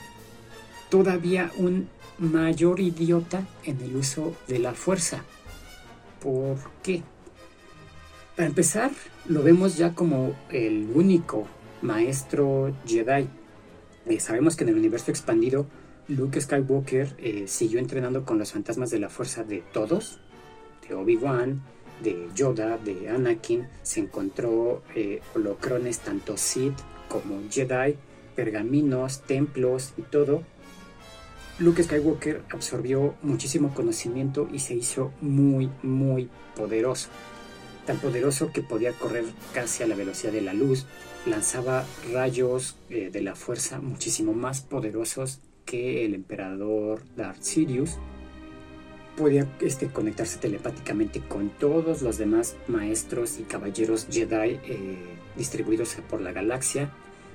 todavía 0.91 1.51
un 1.57 1.89
mayor 2.19 2.81
idiota 2.81 3.47
en 3.65 3.81
el 3.81 3.97
uso 3.97 4.37
de 4.47 4.59
la 4.59 4.75
fuerza. 4.75 5.25
¿Por 6.23 6.57
qué? 6.83 7.03
Para 8.37 8.49
empezar, 8.49 8.91
lo 9.27 9.43
vemos 9.43 9.77
ya 9.77 9.95
como 9.95 10.35
el 10.51 10.89
único 10.95 11.47
maestro 11.83 12.75
Jedi. 12.87 13.29
Eh, 14.07 14.21
sabemos 14.21 14.57
que 14.57 14.65
en 14.65 14.71
el 14.71 14.77
universo 14.77 15.11
expandido 15.11 15.67
Luke 16.09 16.41
Skywalker 16.41 17.15
eh, 17.19 17.45
siguió 17.47 17.79
entrenando 17.79 18.25
con 18.25 18.39
los 18.39 18.53
fantasmas 18.53 18.91
de 18.91 19.01
la 19.01 19.09
fuerza 19.09 19.45
de 19.45 19.63
todos, 19.73 20.21
de 20.89 20.95
Obi-Wan, 20.95 21.63
de 22.03 22.29
Yoda, 22.35 22.79
de 22.79 23.09
Anakin. 23.09 23.67
Se 23.83 24.01
encontró 24.01 24.83
eh, 24.95 25.21
holocrones 25.35 26.01
tanto 26.01 26.37
Sith 26.37 26.79
como 27.09 27.41
Jedi, 27.51 27.97
pergaminos, 28.35 29.23
templos 29.23 29.93
y 29.97 30.03
todo. 30.03 30.43
Luke 31.63 31.83
Skywalker 31.83 32.43
absorbió 32.51 33.15
muchísimo 33.23 33.73
conocimiento 33.73 34.49
y 34.53 34.59
se 34.59 34.75
hizo 34.75 35.13
muy, 35.21 35.71
muy 35.83 36.29
poderoso 36.55 37.09
tan 37.87 37.99
poderoso 37.99 38.53
que 38.53 38.63
podía 38.63 38.93
correr 38.93 39.25
casi 39.53 39.83
a 39.83 39.87
la 39.87 39.95
velocidad 39.95 40.33
de 40.33 40.43
la 40.43 40.55
luz, 40.55 40.87
lanzaba 41.27 41.85
rayos 42.13 42.77
eh, 42.91 43.11
de 43.11 43.23
la 43.23 43.35
fuerza 43.35 43.81
muchísimo 43.81 44.33
más 44.33 44.61
poderosos 44.61 45.41
que 45.65 46.05
el 46.05 46.15
emperador 46.15 47.03
Darth 47.17 47.43
Sirius. 47.43 47.99
Podía 49.17 49.47
este, 49.61 49.89
conectarse 49.89 50.39
telepáticamente 50.39 51.21
con 51.21 51.51
todos 51.51 52.03
los 52.03 52.19
demás 52.19 52.57
maestros 52.67 53.39
y 53.39 53.43
caballeros 53.43 54.07
Jedi 54.11 54.59
eh, 54.65 54.97
distribuidos 55.37 55.97
por 56.09 56.21
la 56.21 56.33
galaxia. 56.33 56.91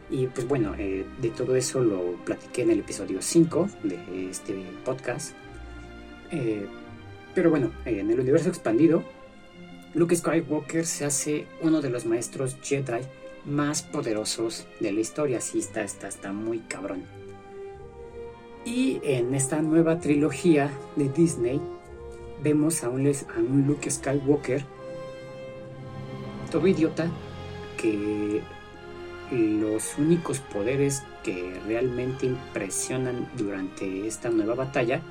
Y 0.10 0.28
pues 0.28 0.48
bueno, 0.48 0.74
eh, 0.78 1.06
de 1.22 1.30
todo 1.30 1.56
eso 1.56 1.82
lo 1.82 2.15
platiqué 2.24 2.62
en 2.62 2.72
el 2.72 2.80
episodio 2.80 3.22
5 3.22 3.70
de 3.84 4.30
este 4.30 4.65
podcast. 4.86 5.34
pero 7.36 7.50
bueno, 7.50 7.72
en 7.86 8.10
el 8.10 8.20
universo 8.20 8.50
expandido 8.50 9.04
Luke 9.93 10.15
Skywalker 10.15 10.86
se 10.86 11.06
hace 11.06 11.48
uno 11.62 11.82
de 11.82 11.89
los 11.89 12.06
maestros 12.06 12.58
Jedi 12.62 13.02
más 13.46 13.82
poderosos 13.82 14.67
de 14.80 14.91
la 14.91 15.00
historia. 15.00 15.41
Sí, 15.41 15.60
está, 15.60 15.82
está, 15.84 16.08
está 16.08 16.32
muy 16.32 16.60
cabrón. 16.60 17.04
Y 18.65 19.00
en 19.04 19.34
esta 19.34 19.62
nueva 19.62 20.00
trilogía 20.00 20.70
de 20.98 21.10
Disney 21.10 21.62
vemos 22.43 22.84
a 22.84 22.89
un, 22.89 23.08
a 23.08 23.39
un 23.39 23.65
Luke 23.65 23.89
Skywalker 23.89 24.63
todo 26.52 26.67
idiota 26.67 27.10
que 27.78 28.41
los 29.32 29.98
únicos 29.98 30.40
poderes 30.40 31.04
que 31.24 31.60
realmente 31.66 32.26
impresionan 32.26 33.30
durante 33.36 34.08
esta 34.08 34.30
nueva 34.30 34.56
batalla 34.56 35.02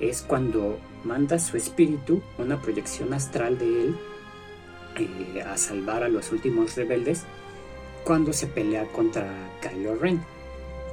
es 0.00 0.22
cuando 0.22 0.78
manda 1.04 1.38
su 1.38 1.56
espíritu, 1.56 2.22
una 2.38 2.60
proyección 2.60 3.14
astral 3.14 3.58
de 3.58 3.66
él, 3.66 3.96
eh, 4.96 5.42
a 5.42 5.56
salvar 5.56 6.02
a 6.02 6.08
los 6.08 6.30
últimos 6.32 6.76
rebeldes 6.76 7.24
cuando 8.04 8.32
se 8.32 8.46
pelea 8.46 8.84
contra 8.92 9.26
Kylo 9.60 9.96
Ren. 9.96 10.20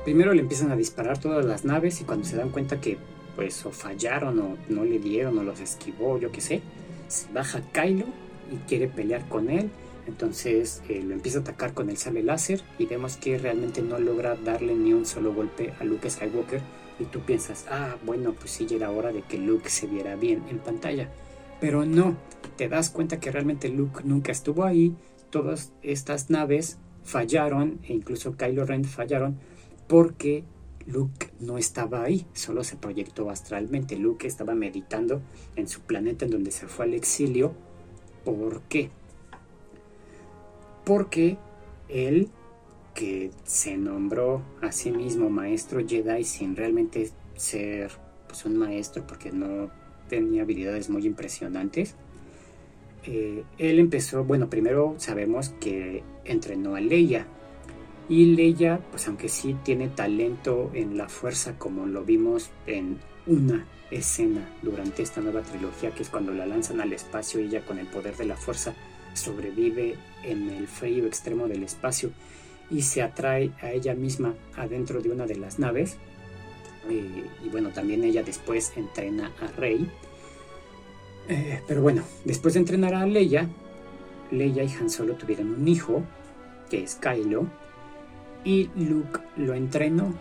Primero 0.03 0.34
le 0.34 0.41
empiezan 0.41 0.71
a 0.71 0.75
disparar 0.75 1.19
todas 1.19 1.45
las 1.45 1.65
naves 1.65 2.01
y 2.01 2.05
cuando 2.05 2.25
se 2.25 2.38
dan 2.38 2.49
cuenta 2.49 2.79
que 2.79 2.97
pues 3.36 3.65
o 3.65 3.71
fallaron 3.71 4.39
o 4.39 4.57
no 4.69 4.84
le 4.84 4.99
dieron 4.99 5.38
o 5.38 5.43
los 5.43 5.60
esquivó, 5.60 6.17
yo 6.17 6.31
qué 6.31 6.41
sé, 6.41 6.62
se 7.07 7.31
baja 7.31 7.62
Kylo 7.71 8.05
y 8.51 8.55
quiere 8.67 8.88
pelear 8.88 9.27
con 9.29 9.49
él. 9.49 9.69
Entonces 10.07 10.81
eh, 10.89 11.01
lo 11.03 11.13
empieza 11.13 11.39
a 11.39 11.41
atacar 11.41 11.73
con 11.73 11.89
el 11.89 11.97
sable 11.97 12.23
láser 12.23 12.61
y 12.77 12.85
vemos 12.85 13.17
que 13.17 13.37
realmente 13.37 13.81
no 13.81 13.99
logra 13.99 14.35
darle 14.35 14.75
ni 14.75 14.93
un 14.93 15.05
solo 15.05 15.33
golpe 15.33 15.73
a 15.79 15.83
Luke 15.83 16.09
Skywalker. 16.09 16.61
Y 16.99 17.05
tú 17.05 17.21
piensas, 17.21 17.65
ah, 17.69 17.95
bueno, 18.05 18.33
pues 18.33 18.51
sí, 18.51 18.65
ya 18.65 18.75
era 18.75 18.91
hora 18.91 19.11
de 19.11 19.21
que 19.23 19.37
Luke 19.37 19.69
se 19.69 19.87
viera 19.87 20.15
bien 20.15 20.43
en 20.49 20.59
pantalla. 20.59 21.09
Pero 21.59 21.85
no, 21.85 22.17
te 22.57 22.69
das 22.69 22.89
cuenta 22.89 23.19
que 23.19 23.31
realmente 23.31 23.69
Luke 23.69 24.01
nunca 24.03 24.31
estuvo 24.31 24.63
ahí, 24.63 24.95
todas 25.29 25.71
estas 25.81 26.29
naves 26.29 26.77
fallaron, 27.03 27.79
e 27.83 27.93
incluso 27.93 28.35
Kylo 28.35 28.65
Ren 28.65 28.85
fallaron, 28.85 29.37
porque 29.87 30.43
Luke 30.85 31.29
no 31.39 31.57
estaba 31.57 32.03
ahí, 32.03 32.25
solo 32.33 32.63
se 32.63 32.75
proyectó 32.75 33.29
astralmente. 33.29 33.95
Luke 33.97 34.27
estaba 34.27 34.55
meditando 34.55 35.21
en 35.55 35.67
su 35.67 35.81
planeta 35.81 36.25
en 36.25 36.31
donde 36.31 36.51
se 36.51 36.67
fue 36.67 36.85
al 36.85 36.93
exilio. 36.93 37.53
¿Por 38.23 38.61
qué? 38.63 38.89
Porque 40.83 41.37
él, 41.89 42.29
que 42.93 43.31
se 43.43 43.77
nombró 43.77 44.41
a 44.61 44.71
sí 44.71 44.91
mismo 44.91 45.29
maestro 45.29 45.85
Jedi 45.85 46.23
sin 46.23 46.55
realmente 46.55 47.09
ser 47.35 47.91
pues, 48.27 48.45
un 48.45 48.57
maestro, 48.57 49.05
porque 49.05 49.31
no 49.31 49.69
tenía 50.09 50.43
habilidades 50.43 50.89
muy 50.89 51.05
impresionantes. 51.05 51.95
eh, 53.03 53.43
él 53.57 53.79
empezó, 53.79 54.23
bueno, 54.23 54.49
primero 54.49 54.95
sabemos 54.97 55.49
que 55.59 56.03
entrenó 56.25 56.75
a 56.75 56.81
Leia. 56.81 57.25
Y 58.09 58.25
Leia, 58.35 58.81
pues 58.91 59.07
aunque 59.07 59.29
sí 59.29 59.55
tiene 59.63 59.87
talento 59.87 60.69
en 60.73 60.97
la 60.97 61.07
fuerza, 61.07 61.57
como 61.57 61.85
lo 61.85 62.03
vimos 62.03 62.51
en 62.67 62.99
una 63.25 63.65
escena 63.89 64.49
durante 64.61 65.03
esta 65.03 65.21
nueva 65.21 65.41
trilogía, 65.41 65.91
que 65.91 66.03
es 66.03 66.09
cuando 66.09 66.33
la 66.33 66.45
lanzan 66.45 66.81
al 66.81 66.91
espacio 66.93 67.39
ella 67.39 67.65
con 67.65 67.79
el 67.79 67.87
poder 67.87 68.17
de 68.17 68.25
la 68.25 68.35
fuerza 68.35 68.75
sobrevive 69.13 69.95
en 70.24 70.50
el 70.50 70.67
frío 70.67 71.06
extremo 71.06 71.47
del 71.47 71.63
espacio 71.63 72.12
y 72.69 72.82
se 72.82 73.02
atrae 73.02 73.52
a 73.62 73.71
ella 73.71 73.93
misma 73.93 74.34
adentro 74.56 75.02
de 75.02 75.10
una 75.10 75.26
de 75.26 75.36
las 75.36 75.60
naves. 75.60 75.97
Eh, 76.89 77.26
y 77.43 77.50
bueno, 77.50 77.69
también 77.69 78.04
ella 78.04 78.24
después 78.24 78.71
entrena 78.76 79.32
a 79.41 79.47
Rey. 79.60 79.89
Eh, 81.28 81.62
pero 81.67 81.82
bueno, 81.82 82.04
después 82.26 82.54
de 82.54 82.62
entrenar 82.62 82.95
a 82.95 83.06
Leia, 83.06 83.47
Leia 84.32 84.63
y 84.63 84.74
Han 84.74 84.89
Solo 84.89 85.15
tuvieron 85.15 85.54
un 85.54 85.67
hijo, 85.67 86.04
que 86.69 86.84
es 86.84 86.95
Kylo, 86.95 87.47
y 88.43 88.69
Luke 88.76 89.19
lo 89.36 89.54
entrenó. 89.54 90.13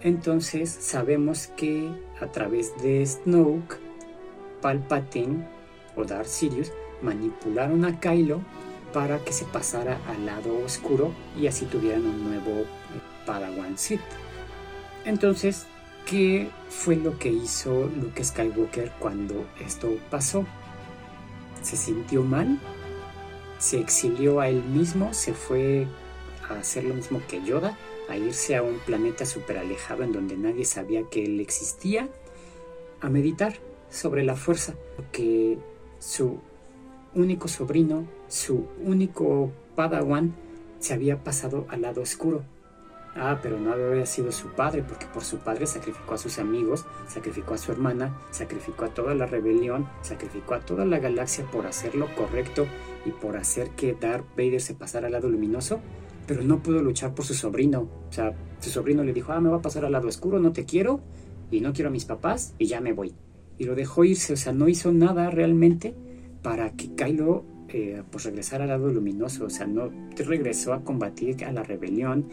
Entonces 0.00 0.70
sabemos 0.70 1.48
que 1.56 1.88
a 2.20 2.26
través 2.26 2.72
de 2.82 3.06
Snoke, 3.06 3.76
Palpatine 4.60 5.46
o 5.94 6.04
Darth 6.04 6.26
Sirius 6.26 6.72
manipularon 7.02 7.84
a 7.84 8.00
Kylo 8.00 8.40
para 8.92 9.18
que 9.24 9.32
se 9.32 9.44
pasara 9.44 9.98
al 10.08 10.26
lado 10.26 10.58
oscuro 10.64 11.12
y 11.38 11.46
así 11.46 11.66
tuvieran 11.66 12.06
un 12.06 12.24
nuevo 12.24 12.64
Padawan 13.26 13.78
Sith. 13.78 14.00
Entonces, 15.04 15.66
¿qué 16.06 16.50
fue 16.68 16.96
lo 16.96 17.18
que 17.18 17.30
hizo 17.30 17.90
Luke 18.00 18.22
Skywalker 18.22 18.92
cuando 18.98 19.46
esto 19.64 19.96
pasó? 20.10 20.46
¿Se 21.62 21.76
sintió 21.76 22.22
mal? 22.22 22.58
¿Se 23.58 23.78
exilió 23.78 24.40
a 24.40 24.48
él 24.48 24.62
mismo? 24.64 25.14
¿Se 25.14 25.32
fue 25.32 25.86
a 26.48 26.58
hacer 26.58 26.84
lo 26.84 26.94
mismo 26.94 27.22
que 27.28 27.42
Yoda? 27.42 27.76
¿A 28.08 28.16
irse 28.16 28.56
a 28.56 28.62
un 28.62 28.78
planeta 28.80 29.24
súper 29.24 29.58
alejado 29.58 30.02
en 30.02 30.12
donde 30.12 30.36
nadie 30.36 30.64
sabía 30.64 31.04
que 31.08 31.24
él 31.24 31.40
existía? 31.40 32.08
¿A 33.00 33.08
meditar 33.08 33.54
sobre 33.90 34.24
la 34.24 34.36
fuerza? 34.36 34.74
Porque 34.96 35.58
su 35.98 36.40
único 37.14 37.48
sobrino, 37.48 38.06
su 38.28 38.66
único 38.84 39.52
padawan, 39.74 40.34
se 40.78 40.94
había 40.94 41.22
pasado 41.22 41.66
al 41.68 41.82
lado 41.82 42.02
oscuro. 42.02 42.42
Ah, 43.14 43.40
pero 43.42 43.58
no 43.58 43.72
había 43.72 44.06
sido 44.06 44.32
su 44.32 44.48
padre, 44.48 44.82
porque 44.82 45.06
por 45.06 45.22
su 45.22 45.38
padre 45.38 45.66
sacrificó 45.66 46.14
a 46.14 46.18
sus 46.18 46.38
amigos, 46.38 46.86
sacrificó 47.06 47.54
a 47.54 47.58
su 47.58 47.70
hermana, 47.70 48.18
sacrificó 48.30 48.86
a 48.86 48.94
toda 48.94 49.14
la 49.14 49.26
rebelión, 49.26 49.86
sacrificó 50.00 50.54
a 50.54 50.60
toda 50.60 50.86
la 50.86 50.98
galaxia 50.98 51.44
por 51.50 51.66
hacer 51.66 51.94
lo 51.94 52.12
correcto 52.14 52.66
y 53.04 53.10
por 53.10 53.36
hacer 53.36 53.70
que 53.70 53.92
Darth 53.92 54.24
Vader 54.34 54.62
se 54.62 54.74
pasara 54.74 55.06
al 55.06 55.12
lado 55.12 55.28
luminoso, 55.28 55.80
pero 56.26 56.42
no 56.42 56.62
pudo 56.62 56.82
luchar 56.82 57.14
por 57.14 57.26
su 57.26 57.34
sobrino. 57.34 57.82
O 58.08 58.12
sea, 58.12 58.32
su 58.60 58.70
sobrino 58.70 59.04
le 59.04 59.12
dijo, 59.12 59.32
ah, 59.32 59.40
me 59.40 59.50
va 59.50 59.58
a 59.58 59.62
pasar 59.62 59.84
al 59.84 59.92
lado 59.92 60.08
oscuro, 60.08 60.38
no 60.38 60.52
te 60.52 60.64
quiero, 60.64 61.00
y 61.50 61.60
no 61.60 61.74
quiero 61.74 61.88
a 61.88 61.92
mis 61.92 62.06
papás, 62.06 62.54
y 62.58 62.66
ya 62.66 62.80
me 62.80 62.94
voy. 62.94 63.14
Y 63.58 63.64
lo 63.64 63.74
dejó 63.74 64.04
irse, 64.04 64.32
o 64.32 64.36
sea, 64.36 64.54
no 64.54 64.68
hizo 64.68 64.90
nada 64.90 65.28
realmente 65.28 65.94
para 66.42 66.72
que 66.72 66.94
Kylo 66.94 67.44
eh, 67.68 68.02
pues 68.10 68.24
regresara 68.24 68.64
al 68.64 68.70
lado 68.70 68.88
luminoso, 68.88 69.46
o 69.46 69.50
sea, 69.50 69.66
no 69.66 69.90
regresó 70.16 70.74
a 70.74 70.82
combatir 70.82 71.44
a 71.44 71.52
la 71.52 71.62
rebelión, 71.62 72.26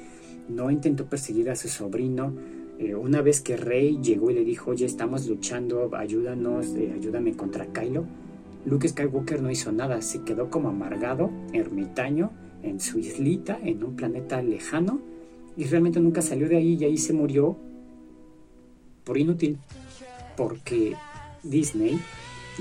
no 0.49 0.69
intentó 0.69 1.05
perseguir 1.05 1.49
a 1.49 1.55
su 1.55 1.69
sobrino. 1.69 2.33
Eh, 2.79 2.95
una 2.95 3.21
vez 3.21 3.41
que 3.41 3.55
Rey 3.55 3.99
llegó 4.01 4.31
y 4.31 4.33
le 4.33 4.43
dijo, 4.43 4.71
oye, 4.71 4.85
estamos 4.85 5.27
luchando, 5.27 5.91
ayúdanos, 5.95 6.67
eh, 6.75 6.93
ayúdame 6.95 7.33
contra 7.33 7.67
Kylo, 7.67 8.05
Luke 8.65 8.87
Skywalker 8.87 9.41
no 9.41 9.49
hizo 9.49 9.71
nada, 9.71 10.01
se 10.01 10.23
quedó 10.23 10.49
como 10.49 10.69
amargado, 10.69 11.29
ermitaño, 11.53 12.31
en 12.61 12.79
su 12.79 12.99
islita, 12.99 13.57
en 13.63 13.83
un 13.83 13.95
planeta 13.95 14.41
lejano, 14.41 14.99
y 15.55 15.63
realmente 15.65 15.99
nunca 15.99 16.21
salió 16.21 16.49
de 16.49 16.57
ahí 16.57 16.77
y 16.79 16.83
ahí 16.83 16.97
se 16.97 17.13
murió 17.13 17.57
por 19.03 19.17
inútil, 19.17 19.57
porque 20.35 20.95
Disney 21.43 21.99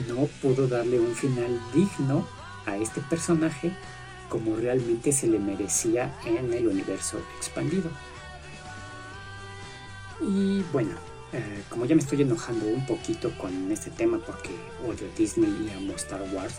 no 0.09 0.27
pudo 0.41 0.69
darle 0.69 1.01
un 1.01 1.15
final 1.15 1.61
digno 1.75 2.27
a 2.67 2.77
este 2.77 3.01
personaje 3.01 3.73
como 4.29 4.57
realmente 4.57 5.13
se 5.13 5.27
le 5.27 5.39
merecía 5.39 6.15
en 6.25 6.53
el 6.53 6.69
universo 6.69 7.19
expandido. 7.39 7.91
Y 10.21 10.63
bueno, 10.73 10.97
eh, 11.33 11.63
como 11.69 11.85
ya 11.85 11.95
me 11.95 12.03
estoy 12.03 12.23
enojando 12.23 12.67
un 12.67 12.85
poquito 12.87 13.31
con 13.39 13.71
este 13.71 13.91
tema 13.91 14.19
porque 14.19 14.51
odio 14.87 15.07
Disney 15.17 15.51
y 15.67 15.77
amo 15.77 15.95
Star 15.95 16.23
Wars, 16.33 16.55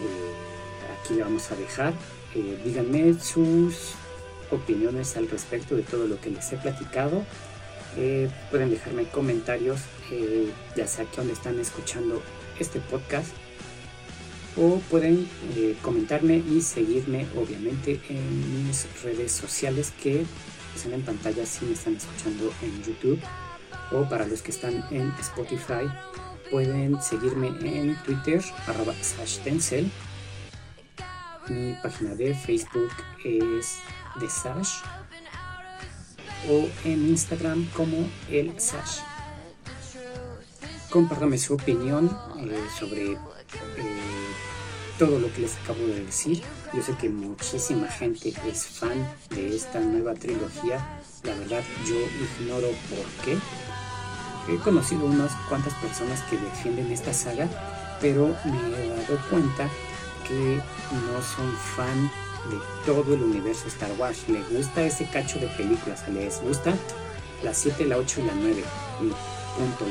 eh, 0.00 1.00
aquí 1.00 1.14
le 1.14 1.22
vamos 1.22 1.50
a 1.50 1.56
dejar. 1.56 1.94
Eh, 2.34 2.60
díganme 2.64 3.14
sus 3.20 3.92
opiniones 4.50 5.16
al 5.16 5.28
respecto 5.28 5.76
de 5.76 5.82
todo 5.82 6.06
lo 6.06 6.20
que 6.20 6.30
les 6.30 6.52
he 6.52 6.56
platicado. 6.56 7.24
pueden 8.50 8.70
dejarme 8.70 9.04
comentarios, 9.08 9.80
ya 10.76 10.86
sea 10.86 11.04
que 11.06 11.16
donde 11.16 11.32
están 11.32 11.58
escuchando 11.58 12.22
este 12.60 12.80
podcast 12.80 13.32
o 14.56 14.78
pueden 14.90 15.28
eh, 15.56 15.76
comentarme 15.82 16.36
y 16.36 16.60
seguirme 16.60 17.26
obviamente 17.36 18.00
en 18.08 18.66
mis 18.66 18.86
redes 19.02 19.32
sociales 19.32 19.92
que 20.02 20.24
están 20.74 20.92
en 20.92 21.02
pantalla 21.02 21.46
si 21.46 21.64
me 21.66 21.72
están 21.72 21.96
escuchando 21.96 22.52
en 22.62 22.82
YouTube. 22.82 23.20
O 23.92 24.08
para 24.08 24.26
los 24.26 24.42
que 24.42 24.50
están 24.50 24.84
en 24.90 25.12
Spotify 25.20 25.88
pueden 26.50 27.00
seguirme 27.02 27.48
en 27.48 27.96
Twitter 28.04 28.42
arroba 28.66 28.94
Sash 29.02 29.38
mi 31.48 31.74
página 31.82 32.14
de 32.14 32.32
Facebook 32.32 32.90
es 33.24 33.78
de 34.20 34.30
Sash. 34.30 34.82
O 36.48 36.68
en 36.84 37.08
Instagram 37.08 37.66
como 37.74 38.08
el 38.30 38.58
Sash 38.60 39.00
compártame 40.90 41.38
su 41.38 41.54
opinión 41.54 42.10
eh, 42.40 42.60
sobre 42.78 43.12
eh, 43.12 43.18
todo 44.98 45.18
lo 45.18 45.32
que 45.32 45.42
les 45.42 45.56
acabo 45.58 45.80
de 45.86 46.04
decir. 46.04 46.42
Yo 46.74 46.82
sé 46.82 46.94
que 46.96 47.08
muchísima 47.08 47.88
gente 47.88 48.34
es 48.46 48.66
fan 48.66 49.08
de 49.30 49.56
esta 49.56 49.80
nueva 49.80 50.14
trilogía. 50.14 51.00
La 51.22 51.34
verdad 51.34 51.62
yo 51.86 51.96
ignoro 52.40 52.68
por 52.90 53.24
qué. 53.24 53.38
He 54.48 54.56
conocido 54.58 55.04
unas 55.04 55.32
cuantas 55.48 55.74
personas 55.74 56.20
que 56.24 56.36
defienden 56.36 56.90
esta 56.90 57.14
saga, 57.14 57.48
pero 58.00 58.34
me 58.44 58.84
he 58.84 58.88
dado 58.88 59.18
cuenta 59.28 59.68
que 60.26 60.56
no 60.56 61.22
son 61.22 61.52
fan 61.76 62.10
de 62.50 62.58
todo 62.84 63.14
el 63.14 63.22
universo 63.22 63.68
Star 63.68 63.92
Wars. 63.98 64.28
Les 64.28 64.48
gusta 64.50 64.82
ese 64.82 65.04
cacho 65.06 65.38
de 65.38 65.46
películas, 65.48 66.08
les 66.08 66.40
gusta 66.40 66.74
la 67.42 67.54
7, 67.54 67.86
la 67.86 67.96
8 67.96 68.20
y 68.20 68.24
la 68.24 68.34
9. 68.34 68.64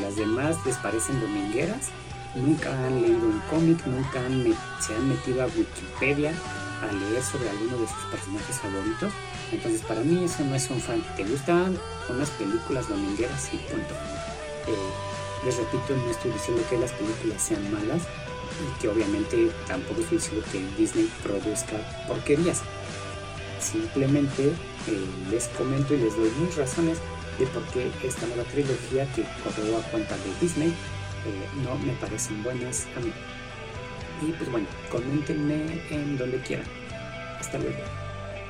Las 0.02 0.16
demás 0.16 0.56
les 0.66 0.76
parecen 0.78 1.22
domingueras, 1.22 1.90
nunca 2.34 2.72
han 2.72 3.02
leído 3.02 3.28
un 3.28 3.40
cómic, 3.52 3.86
nunca 3.86 4.20
se 4.80 4.96
han 4.96 5.08
metido 5.08 5.44
a 5.44 5.46
Wikipedia 5.46 6.34
a 6.82 6.92
leer 6.92 7.22
sobre 7.22 7.50
alguno 7.50 7.78
de 7.78 7.88
sus 7.88 8.04
personajes 8.10 8.56
favoritos. 8.58 9.14
Entonces 9.52 9.82
para 9.82 10.02
mí 10.02 10.24
eso 10.24 10.44
no 10.44 10.56
es 10.56 10.68
un 10.72 10.82
fan. 10.82 11.04
Te 11.16 11.24
gustan 11.24 11.78
unas 12.10 12.30
películas 12.32 12.90
domingueras 12.90 13.50
y 13.54 13.58
punto. 13.58 13.94
Eh, 14.68 15.46
les 15.46 15.58
repito, 15.58 15.96
no 15.96 16.10
estoy 16.10 16.32
diciendo 16.32 16.64
que 16.68 16.78
las 16.78 16.92
películas 16.94 17.42
sean 17.42 17.72
malas 17.72 18.02
y 18.02 18.82
que 18.82 18.88
obviamente 18.88 19.52
tampoco 19.68 20.02
estoy 20.02 20.18
diciendo 20.18 20.46
que 20.52 20.66
Disney 20.82 21.12
produzca 21.22 21.78
porquerías. 22.08 22.62
Simplemente 23.62 24.48
eh, 24.48 25.06
les 25.30 25.48
comento 25.50 25.94
y 25.94 25.98
les 25.98 26.16
doy 26.16 26.32
mis 26.42 26.56
razones 26.56 26.98
de 27.40 27.48
por 27.48 27.64
qué 27.68 27.90
esta 28.04 28.28
nueva 28.28 28.44
trilogía 28.44 29.12
que 29.14 29.24
corrió 29.44 29.78
a 29.78 29.82
cuenta 29.84 30.16
de 30.18 30.40
Disney 30.42 30.70
eh, 30.70 31.50
no 31.64 31.78
me 31.80 31.94
parecen 31.94 32.44
buenas 32.44 32.88
a 32.96 33.00
mí. 33.00 33.12
Y 34.22 34.34
pues 34.34 34.52
bueno, 34.52 34.68
coméntenme 34.92 35.82
en 35.90 36.18
donde 36.18 36.40
quieran. 36.40 36.68
Hasta 37.40 37.58
luego. 37.58 37.80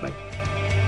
Bye. 0.02 0.79